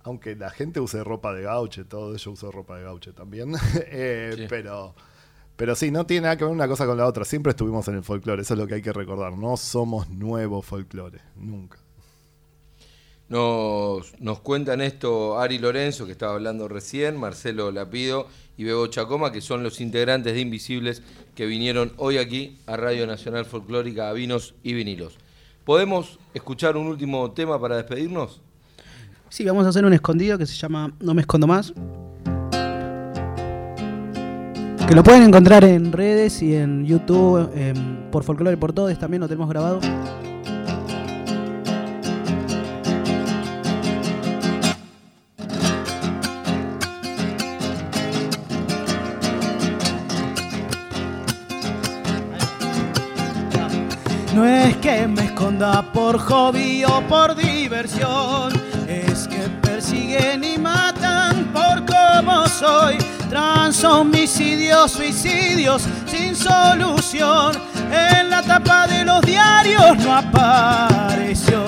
Aunque 0.03 0.35
la 0.35 0.49
gente 0.49 0.79
use 0.79 1.03
ropa 1.03 1.33
de 1.33 1.43
gauche, 1.43 1.83
todo 1.83 2.15
yo 2.15 2.31
uso 2.31 2.51
ropa 2.51 2.77
de 2.77 2.83
gauche 2.83 3.11
también. 3.13 3.53
Eh, 3.87 4.33
Sí. 4.35 4.45
pero, 4.49 4.95
pero 5.61 5.75
sí, 5.75 5.91
no 5.91 6.07
tiene 6.07 6.23
nada 6.23 6.37
que 6.37 6.43
ver 6.43 6.51
una 6.51 6.67
cosa 6.67 6.87
con 6.87 6.97
la 6.97 7.05
otra. 7.05 7.23
Siempre 7.23 7.51
estuvimos 7.51 7.87
en 7.87 7.93
el 7.93 8.03
folclore, 8.03 8.41
eso 8.41 8.55
es 8.55 8.59
lo 8.59 8.65
que 8.65 8.73
hay 8.73 8.81
que 8.81 8.91
recordar. 8.91 9.37
No 9.37 9.57
somos 9.57 10.09
nuevo 10.09 10.63
folclore, 10.63 11.19
nunca. 11.35 11.77
Nos, 13.29 14.19
nos 14.19 14.39
cuentan 14.39 14.81
esto 14.81 15.39
Ari 15.39 15.59
Lorenzo, 15.59 16.07
que 16.07 16.13
estaba 16.13 16.33
hablando 16.33 16.67
recién, 16.67 17.15
Marcelo 17.15 17.71
Lapido 17.71 18.25
y 18.57 18.63
Bebo 18.63 18.87
Chacoma, 18.87 19.31
que 19.31 19.39
son 19.39 19.61
los 19.61 19.81
integrantes 19.81 20.33
de 20.33 20.39
Invisibles 20.39 21.03
que 21.35 21.45
vinieron 21.45 21.93
hoy 21.97 22.17
aquí 22.17 22.57
a 22.65 22.75
Radio 22.75 23.05
Nacional 23.05 23.45
Folclórica, 23.45 24.09
a 24.09 24.13
Vinos 24.13 24.55
y 24.63 24.73
Vinilos. 24.73 25.19
¿Podemos 25.63 26.17
escuchar 26.33 26.75
un 26.75 26.87
último 26.87 27.33
tema 27.33 27.61
para 27.61 27.77
despedirnos? 27.77 28.41
Sí, 29.29 29.45
vamos 29.45 29.67
a 29.67 29.69
hacer 29.69 29.85
un 29.85 29.93
escondido 29.93 30.39
que 30.39 30.47
se 30.47 30.55
llama 30.55 30.91
No 30.99 31.13
me 31.13 31.21
escondo 31.21 31.45
más. 31.45 31.71
Que 34.91 34.95
lo 34.95 35.03
pueden 35.03 35.23
encontrar 35.23 35.63
en 35.63 35.93
redes 35.93 36.41
y 36.41 36.53
en 36.53 36.85
YouTube, 36.85 37.49
em, 37.55 38.11
por 38.11 38.25
Folklore 38.25 38.57
por 38.57 38.73
Todes 38.73 38.99
también 38.99 39.21
lo 39.21 39.27
tenemos 39.29 39.47
grabado. 39.47 39.79
No 54.35 54.45
es 54.45 54.75
que 54.75 55.07
me 55.07 55.23
esconda 55.23 55.89
por 55.93 56.17
hobby 56.17 56.83
o 56.83 56.99
por 57.07 57.33
diversión, 57.33 58.51
es 58.89 59.25
que 59.29 59.39
persiguen 59.61 60.43
y 60.43 60.57
matan 60.57 61.45
por 61.53 61.85
cómo 61.85 62.45
soy. 62.49 62.97
Trans 63.31 63.81
homicidios, 63.85 64.91
suicidios 64.91 65.83
sin 66.05 66.35
solución. 66.35 67.53
En 67.89 68.29
la 68.29 68.41
tapa 68.41 68.87
de 68.87 69.05
los 69.05 69.21
diarios 69.21 69.97
no 69.99 70.17
apareció. 70.17 71.63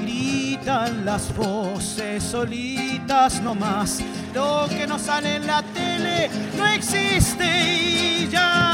Gritan 0.00 1.04
las 1.04 1.36
voces 1.36 2.22
solitas 2.22 3.42
nomás. 3.42 3.98
Lo 4.32 4.66
que 4.70 4.86
no 4.86 4.98
sale 4.98 5.36
en 5.36 5.46
la 5.46 5.62
tele 5.62 6.30
no 6.56 6.66
existe 6.66 7.44
y 7.44 8.28
ya. 8.28 8.65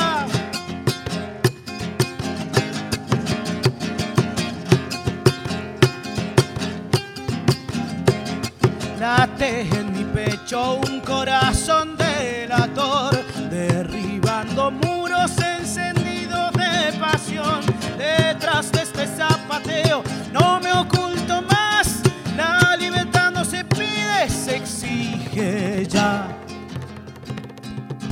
Late 9.42 9.76
en 9.76 9.92
mi 9.92 10.04
pecho 10.04 10.74
un 10.88 11.00
corazón 11.00 11.96
delator, 11.96 13.12
derribando 13.50 14.70
muros 14.70 15.32
encendidos 15.36 16.52
de 16.52 16.96
pasión. 17.00 17.60
Detrás 17.98 18.70
de 18.70 18.82
este 18.82 19.04
zapateo 19.08 20.04
no 20.32 20.60
me 20.60 20.72
oculto 20.72 21.42
más, 21.42 22.02
la 22.36 22.76
libertad 22.76 23.32
no 23.32 23.44
se 23.44 23.64
pide, 23.64 24.28
se 24.28 24.58
exige 24.58 25.86
ya. 25.88 26.38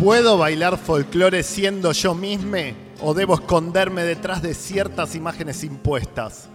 ¿Puedo 0.03 0.37
bailar 0.37 0.79
folclore 0.79 1.45
siendo 1.45 1.93
yo 1.93 2.12
misma 2.12 2.75
o 3.01 3.14
debo 3.14 3.35
esconderme 3.35 4.03
detrás 4.03 4.43
de 4.43 4.53
ciertas 4.53 5.14
imágenes 5.14 5.62
impuestas? 5.62 6.49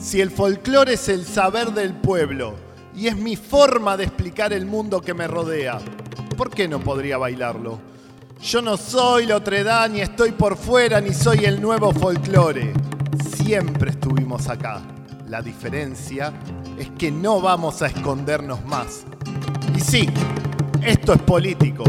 Si 0.00 0.20
el 0.20 0.30
folclore 0.30 0.92
es 0.92 1.08
el 1.08 1.26
saber 1.26 1.72
del 1.72 1.92
pueblo 1.92 2.71
y 2.94 3.06
es 3.06 3.16
mi 3.16 3.36
forma 3.36 3.96
de 3.96 4.04
explicar 4.04 4.52
el 4.52 4.66
mundo 4.66 5.00
que 5.00 5.14
me 5.14 5.26
rodea, 5.26 5.78
¿por 6.36 6.50
qué 6.50 6.68
no 6.68 6.80
podría 6.80 7.18
bailarlo? 7.18 7.80
Yo 8.40 8.60
no 8.60 8.76
soy 8.76 9.26
Lotredá, 9.26 9.86
ni 9.88 10.00
estoy 10.00 10.32
por 10.32 10.56
fuera, 10.56 11.00
ni 11.00 11.14
soy 11.14 11.44
el 11.44 11.60
nuevo 11.60 11.92
folclore. 11.92 12.72
Siempre 13.36 13.90
estuvimos 13.90 14.48
acá. 14.48 14.82
La 15.28 15.40
diferencia 15.40 16.32
es 16.76 16.90
que 16.98 17.10
no 17.10 17.40
vamos 17.40 17.82
a 17.82 17.86
escondernos 17.86 18.64
más. 18.64 19.04
Y 19.76 19.80
sí, 19.80 20.08
esto 20.82 21.12
es 21.12 21.22
político. 21.22 21.84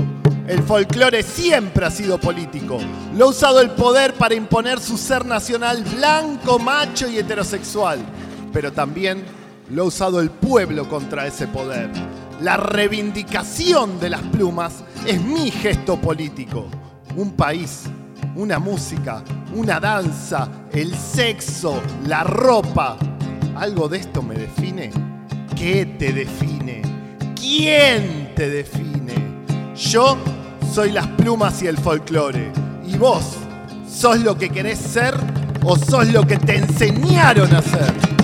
El 0.47 0.61
folclore 0.61 1.23
siempre 1.23 1.85
ha 1.85 1.91
sido 1.91 2.19
político. 2.19 2.77
Lo 3.15 3.25
ha 3.25 3.29
usado 3.29 3.59
el 3.59 3.71
poder 3.71 4.13
para 4.13 4.35
imponer 4.35 4.79
su 4.79 4.97
ser 4.97 5.25
nacional 5.25 5.83
blanco, 5.83 6.59
macho 6.59 7.09
y 7.09 7.17
heterosexual. 7.17 7.99
Pero 8.53 8.71
también 8.71 9.25
lo 9.69 9.83
ha 9.83 9.85
usado 9.85 10.19
el 10.19 10.29
pueblo 10.29 10.87
contra 10.87 11.27
ese 11.27 11.47
poder. 11.47 11.89
La 12.41 12.57
reivindicación 12.57 13.99
de 13.99 14.09
las 14.09 14.21
plumas 14.21 14.83
es 15.05 15.21
mi 15.21 15.51
gesto 15.51 15.99
político. 15.99 16.67
un 17.15 17.33
país, 17.33 17.83
una 18.35 18.57
música, 18.57 19.23
una 19.53 19.79
danza, 19.79 20.49
el 20.71 20.95
sexo, 20.95 21.79
la 22.07 22.23
ropa. 22.23 22.97
¿Algo 23.55 23.87
de 23.87 23.99
esto 23.99 24.23
me 24.23 24.33
define? 24.33 24.89
¿Qué 25.55 25.85
te 25.85 26.11
define? 26.11 26.81
¿Quién 27.39 28.33
te 28.35 28.49
define? 28.49 29.13
Yo 29.75 30.17
soy 30.73 30.91
las 30.91 31.05
plumas 31.07 31.61
y 31.61 31.67
el 31.67 31.77
folclore. 31.77 32.51
¿Y 32.87 32.97
vos? 32.97 33.37
¿Sos 33.87 34.19
lo 34.21 34.35
que 34.35 34.49
querés 34.49 34.79
ser 34.79 35.13
o 35.63 35.77
sos 35.77 36.07
lo 36.07 36.25
que 36.25 36.37
te 36.37 36.57
enseñaron 36.57 37.53
a 37.55 37.61
ser? 37.61 38.22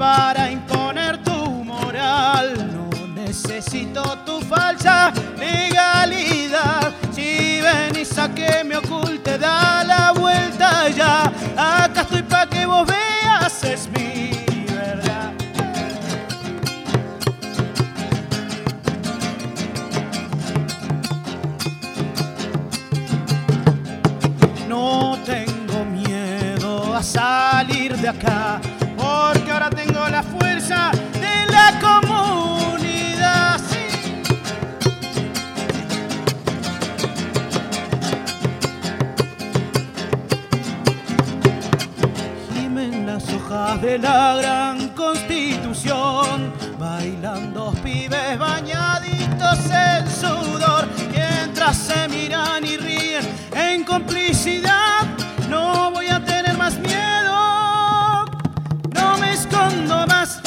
Para 0.00 0.50
imponer 0.50 1.18
tu 1.22 1.36
moral? 1.62 2.54
No 2.72 2.88
necesito 3.08 4.02
tu 4.24 4.40
falsa 4.40 5.12
legalidad. 5.38 6.90
Si 7.12 7.60
venís 7.60 8.16
a 8.18 8.26
que 8.34 8.64
me 8.64 8.78
oculte, 8.78 9.36
da 9.36 9.84
la 9.84 10.12
vuelta 10.12 10.88
ya. 10.88 11.30
Acá 11.54 12.00
estoy 12.00 12.22
pa' 12.22 12.46
que 12.46 12.64
vos 12.64 12.86
veas, 12.86 13.62
es 13.62 13.88
mi 13.94 14.32
verdad. 14.72 15.32
No 24.66 25.18
tengo 25.26 25.84
miedo 25.84 26.96
a 26.96 27.02
salir 27.02 27.98
de 27.98 28.08
acá, 28.08 28.60
de 43.90 43.98
la 43.98 44.36
gran 44.36 44.90
constitución, 44.90 46.52
bailando 46.78 47.72
pibes 47.82 48.38
bañaditos 48.38 49.58
en 49.68 50.08
sudor, 50.08 50.86
mientras 51.10 51.76
se 51.76 52.06
miran 52.06 52.64
y 52.64 52.76
ríen 52.76 53.26
en 53.52 53.82
complicidad. 53.82 55.02
No 55.48 55.90
voy 55.90 56.06
a 56.06 56.24
tener 56.24 56.56
más 56.56 56.78
miedo, 56.78 58.26
no 58.94 59.18
me 59.18 59.32
escondo 59.32 60.06
más. 60.06 60.40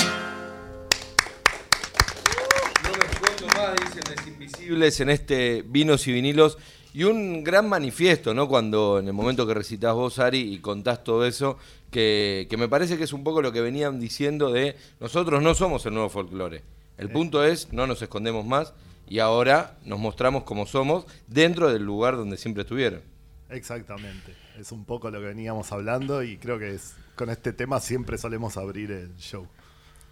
No 2.83 2.91
me 2.97 3.05
escondo 3.11 3.47
más, 3.57 3.75
dicen 3.75 4.03
los 4.15 4.25
invisibles 4.27 4.99
en 5.01 5.09
este 5.09 5.63
Vinos 5.67 6.07
y 6.07 6.13
Vinilos. 6.13 6.57
Y 6.93 7.03
un 7.03 7.43
gran 7.43 7.67
manifiesto, 7.67 8.33
¿no? 8.33 8.47
Cuando 8.47 8.99
en 8.99 9.07
el 9.07 9.13
momento 9.13 9.47
que 9.47 9.55
recitas 9.55 9.95
vos, 9.95 10.19
Ari, 10.19 10.53
y 10.53 10.59
contás 10.59 11.03
todo 11.03 11.25
eso, 11.25 11.57
que, 11.89 12.45
que 12.49 12.57
me 12.57 12.67
parece 12.67 12.97
que 12.97 13.03
es 13.03 13.13
un 13.13 13.23
poco 13.23 13.41
lo 13.41 13.51
que 13.51 13.61
venían 13.61 13.99
diciendo 13.99 14.51
de 14.51 14.75
nosotros 14.99 15.41
no 15.41 15.55
somos 15.55 15.85
el 15.85 15.93
nuevo 15.93 16.09
folclore. 16.09 16.61
El 16.97 17.09
punto 17.09 17.43
es, 17.43 17.73
no 17.73 17.87
nos 17.87 18.01
escondemos 18.01 18.45
más 18.45 18.73
y 19.07 19.19
ahora 19.19 19.77
nos 19.83 19.99
mostramos 19.99 20.43
como 20.43 20.65
somos 20.65 21.05
dentro 21.27 21.71
del 21.71 21.83
lugar 21.83 22.15
donde 22.15 22.37
siempre 22.37 22.61
estuvieron. 22.61 23.01
Exactamente. 23.49 24.35
Es 24.59 24.71
un 24.71 24.85
poco 24.85 25.09
lo 25.11 25.19
que 25.19 25.27
veníamos 25.27 25.71
hablando 25.71 26.23
y 26.23 26.37
creo 26.37 26.59
que 26.59 26.75
es, 26.75 26.95
con 27.15 27.29
este 27.29 27.53
tema 27.53 27.79
siempre 27.79 28.17
solemos 28.17 28.57
abrir 28.57 28.91
el 28.91 29.15
show. 29.17 29.47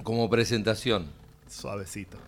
Como 0.04 0.30
presentación. 0.30 1.21
Suavecito. 1.52 2.18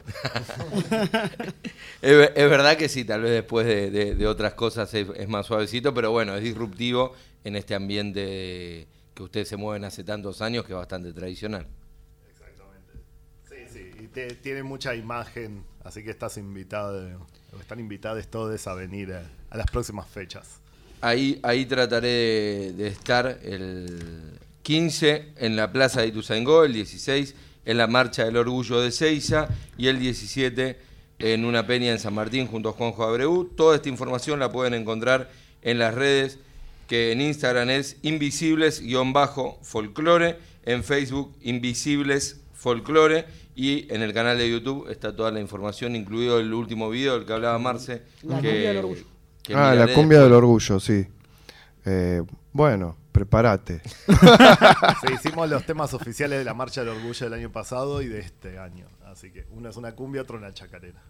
Es, 2.01 2.17
ve- 2.17 2.33
es 2.35 2.49
verdad 2.49 2.75
que 2.75 2.89
sí, 2.89 3.05
tal 3.05 3.21
vez 3.21 3.31
después 3.31 3.65
de, 3.65 3.89
de- 3.89 4.15
de 4.15 4.27
otras 4.27 4.53
cosas 4.55 4.93
es, 4.93 5.07
es 5.15 5.29
más 5.29 5.45
suavecito, 5.45 5.93
pero 5.93 6.11
bueno, 6.11 6.35
es 6.35 6.43
disruptivo 6.43 7.13
en 7.45 7.55
este 7.55 7.75
ambiente 7.75 8.87
que 9.13 9.23
ustedes 9.23 9.47
se 9.47 9.55
mueven 9.55 9.85
hace 9.85 10.03
tantos 10.03 10.41
años 10.41 10.65
que 10.65 10.73
es 10.73 10.77
bastante 10.77 11.13
tradicional. 11.13 11.65
Sí, 13.47 13.55
sí. 13.71 13.91
Y 14.03 14.07
te- 14.07 14.35
tiene 14.35 14.63
mucha 14.63 14.95
imagen, 14.95 15.63
así 15.85 16.03
que 16.03 16.11
estás 16.11 16.37
invitado, 16.37 17.25
están 17.61 17.79
invitados 17.79 18.27
todos 18.27 18.67
a 18.67 18.73
venir 18.73 19.13
a, 19.13 19.23
a 19.49 19.57
las 19.57 19.67
próximas 19.71 20.07
fechas. 20.07 20.59
Ahí, 20.99 21.39
ahí 21.43 21.65
trataré 21.65 22.07
de, 22.07 22.73
de 22.73 22.87
estar 22.87 23.39
el 23.43 24.37
15 24.63 25.33
en 25.37 25.55
la 25.55 25.71
Plaza 25.71 26.01
de 26.01 26.07
Ituzaingó, 26.07 26.63
el 26.65 26.73
16 26.73 27.35
en 27.65 27.77
la 27.77 27.87
Marcha 27.87 28.25
del 28.25 28.35
Orgullo 28.37 28.81
de 28.81 28.91
Ceiza 28.91 29.47
y 29.77 29.87
el 29.87 29.99
17 29.99 30.77
en 31.19 31.45
una 31.45 31.65
peña 31.65 31.91
en 31.91 31.99
San 31.99 32.13
Martín 32.13 32.47
junto 32.47 32.67
a 32.69 32.73
Juanjo 32.73 33.03
Abreu. 33.03 33.45
Toda 33.55 33.75
esta 33.77 33.87
información 33.89 34.39
la 34.39 34.51
pueden 34.51 34.73
encontrar 34.73 35.29
en 35.61 35.79
las 35.79 35.93
redes 35.93 36.39
que 36.87 37.11
en 37.13 37.21
Instagram 37.21 37.69
es 37.69 37.95
invisibles-folclore, 38.01 40.37
en 40.65 40.83
Facebook 40.83 41.33
invisibles 41.41 42.41
folclore 42.53 43.25
y 43.55 43.93
en 43.93 44.01
el 44.01 44.13
canal 44.13 44.37
de 44.37 44.49
YouTube 44.49 44.89
está 44.89 45.15
toda 45.15 45.31
la 45.31 45.39
información, 45.39 45.95
incluido 45.95 46.39
el 46.39 46.53
último 46.53 46.89
video 46.89 47.13
del 47.15 47.25
que 47.25 47.33
hablaba 47.33 47.57
Marce. 47.59 48.01
La 48.23 48.41
que- 48.41 48.49
cumbia 48.49 48.67
del 48.69 48.77
orgullo. 48.77 49.03
que 49.43 49.53
ah, 49.53 49.75
la 49.75 49.85
cumbia 49.93 50.19
después. 50.19 50.23
del 50.23 50.33
orgullo, 50.33 50.79
sí. 50.79 51.05
Eh, 51.85 52.21
bueno, 52.53 52.95
prepárate. 53.13 53.81
Sí, 55.05 55.13
hicimos 55.13 55.49
los 55.49 55.65
temas 55.65 55.93
oficiales 55.93 56.39
de 56.39 56.43
la 56.45 56.53
Marcha 56.53 56.81
del 56.81 56.89
Orgullo 56.89 57.25
del 57.29 57.33
año 57.33 57.51
pasado 57.51 58.01
y 58.01 58.07
de 58.07 58.19
este 58.19 58.57
año. 58.59 58.87
Así 59.05 59.31
que 59.31 59.45
uno 59.51 59.69
es 59.69 59.77
una 59.77 59.93
cumbia, 59.93 60.21
otro 60.23 60.37
una 60.37 60.53
chacarera. 60.53 61.01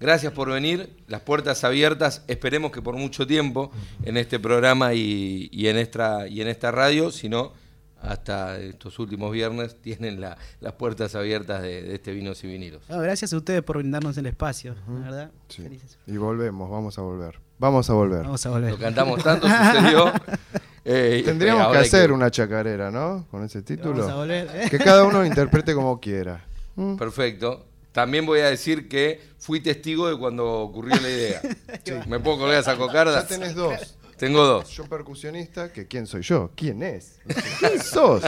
Gracias 0.00 0.32
por 0.32 0.50
venir, 0.50 0.96
las 1.06 1.20
puertas 1.20 1.62
abiertas, 1.64 2.24
esperemos 2.26 2.72
que 2.72 2.82
por 2.82 2.96
mucho 2.96 3.26
tiempo 3.26 3.70
en 4.02 4.16
este 4.16 4.40
programa 4.40 4.94
y, 4.94 5.48
y 5.52 5.68
en, 5.68 5.76
esta, 5.78 6.26
y 6.26 6.40
en 6.40 6.48
esta 6.48 6.70
radio, 6.72 7.10
si 7.12 7.28
no, 7.28 7.52
hasta 8.00 8.58
estos 8.58 8.98
últimos 8.98 9.30
viernes 9.30 9.80
tienen 9.80 10.20
la- 10.20 10.36
las 10.60 10.72
puertas 10.72 11.14
abiertas 11.14 11.62
de, 11.62 11.82
de 11.82 11.94
este 11.94 12.12
Vinos 12.12 12.42
y 12.42 12.48
Vinilos. 12.48 12.82
Ah, 12.88 12.96
gracias 12.96 13.32
a 13.32 13.36
ustedes 13.36 13.62
por 13.62 13.76
brindarnos 13.78 14.16
el 14.18 14.26
espacio, 14.26 14.74
la 14.88 14.94
¿verdad? 15.04 15.30
Sí. 15.48 15.62
Felices. 15.62 15.96
Y 16.08 16.16
volvemos, 16.16 16.68
vamos 16.68 16.98
a 16.98 17.02
volver. 17.02 17.38
Vamos 17.60 17.88
a 17.88 17.92
volver. 17.92 18.22
Vamos 18.24 18.44
a 18.44 18.50
volver. 18.50 18.70
Lo 18.72 18.78
cantamos 18.78 19.22
tanto, 19.22 19.46
sucedió. 19.46 20.12
eh, 20.84 21.18
y 21.20 21.22
Tendríamos 21.24 21.72
que 21.72 21.78
hacer 21.78 22.12
una 22.12 22.30
chacarera, 22.30 22.90
¿no? 22.90 23.26
Con 23.30 23.44
ese 23.44 23.62
título. 23.62 24.00
Vamos 24.00 24.10
a 24.10 24.16
volver. 24.16 24.50
¿eh? 24.54 24.66
Que 24.70 24.78
cada 24.78 25.04
uno 25.04 25.24
interprete 25.24 25.74
como 25.74 26.00
quiera. 26.00 26.44
Mm. 26.76 26.96
Perfecto. 26.96 27.66
También 27.92 28.24
voy 28.24 28.40
a 28.40 28.46
decir 28.48 28.88
que 28.88 29.20
fui 29.38 29.60
testigo 29.60 30.08
de 30.08 30.18
cuando 30.18 30.50
ocurrió 30.60 30.96
la 30.96 31.08
idea. 31.08 31.42
¿Me 32.08 32.18
puedo 32.18 32.38
colgar 32.38 32.60
esa 32.60 32.76
cocarda? 32.76 33.20
Ya 33.20 33.26
tenés 33.26 33.54
dos. 33.54 33.96
Tengo 34.16 34.44
dos. 34.44 34.70
Yo 34.70 34.84
percusionista, 34.86 35.72
que 35.72 35.86
quién 35.86 36.06
soy 36.06 36.22
yo, 36.22 36.52
quién 36.54 36.82
es, 36.82 37.18
quién 37.58 37.80
sos. 37.82 38.22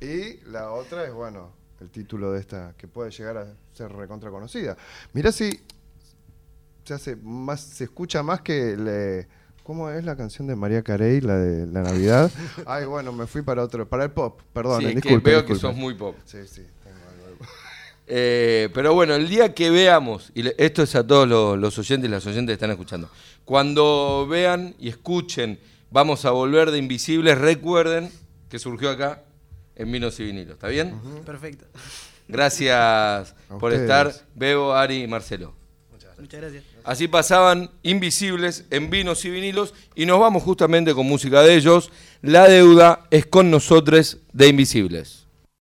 Y 0.00 0.40
la 0.50 0.72
otra 0.72 1.04
es, 1.04 1.12
bueno, 1.12 1.52
el 1.80 1.90
título 1.90 2.32
de 2.32 2.40
esta, 2.40 2.74
que 2.76 2.88
puede 2.88 3.12
llegar 3.12 3.36
a 3.38 3.46
ser 3.72 3.92
recontra 3.92 4.30
conocida. 4.30 4.76
Mirá 5.12 5.30
si 5.30 5.60
se 6.84 6.94
hace 6.94 7.16
más, 7.16 7.60
se 7.60 7.84
escucha 7.84 8.24
más 8.24 8.40
que 8.40 8.76
le, 8.76 9.28
¿cómo 9.62 9.90
es 9.90 10.04
la 10.04 10.16
canción 10.16 10.46
de 10.46 10.56
María 10.56 10.82
Carey, 10.82 11.20
la 11.20 11.36
de 11.36 11.66
la 11.66 11.82
Navidad? 11.82 12.30
Ay, 12.66 12.84
bueno, 12.86 13.12
me 13.12 13.26
fui 13.26 13.42
para 13.42 13.62
otro, 13.62 13.88
para 13.88 14.04
el 14.04 14.10
pop, 14.10 14.40
perdón, 14.52 14.80
Sí, 14.80 14.86
es 14.86 14.90
que 14.92 15.00
disculpe. 15.00 15.30
veo 15.30 15.44
que 15.46 15.52
disculpe. 15.54 15.74
sos 15.74 15.76
muy 15.80 15.94
pop. 15.94 16.16
Sí, 16.24 16.38
sí, 16.46 16.62
tengo 16.82 16.96
algo. 17.28 17.36
Eh, 18.14 18.68
pero 18.74 18.92
bueno, 18.94 19.14
el 19.14 19.28
día 19.28 19.54
que 19.54 19.70
veamos, 19.70 20.32
y 20.34 20.44
esto 20.62 20.82
es 20.82 20.94
a 20.96 21.06
todos 21.06 21.26
los, 21.26 21.56
los 21.58 21.78
oyentes 21.78 22.08
y 22.08 22.10
las 22.10 22.26
oyentes 22.26 22.48
que 22.48 22.54
están 22.54 22.70
escuchando, 22.72 23.08
cuando 23.44 24.26
vean 24.28 24.74
y 24.78 24.88
escuchen, 24.88 25.58
vamos 25.90 26.24
a 26.26 26.30
volver 26.32 26.72
de 26.72 26.78
Invisibles, 26.78 27.38
recuerden 27.38 28.10
que 28.50 28.58
surgió 28.58 28.90
acá 28.90 29.22
en 29.76 29.90
Vinos 29.90 30.18
y 30.20 30.24
Vinilos, 30.24 30.54
¿está 30.54 30.68
bien? 30.68 31.00
Perfecto. 31.24 31.64
Gracias 32.28 33.34
por 33.48 33.72
ustedes. 33.72 33.82
estar, 33.82 34.12
Bebo, 34.34 34.74
Ari 34.74 35.04
y 35.04 35.06
Marcelo. 35.06 35.54
Muchas 36.18 36.40
gracias. 36.40 36.64
Así 36.84 37.08
pasaban 37.08 37.70
Invisibles 37.82 38.64
en 38.70 38.90
Vinos 38.90 39.24
y 39.24 39.30
Vinilos 39.30 39.74
y 39.94 40.06
nos 40.06 40.18
vamos 40.18 40.42
justamente 40.42 40.94
con 40.94 41.06
música 41.06 41.42
de 41.42 41.56
ellos. 41.56 41.90
La 42.22 42.48
deuda 42.48 43.06
es 43.10 43.26
con 43.26 43.50
nosotros 43.50 44.18
de 44.32 44.48
Invisibles. 44.48 45.21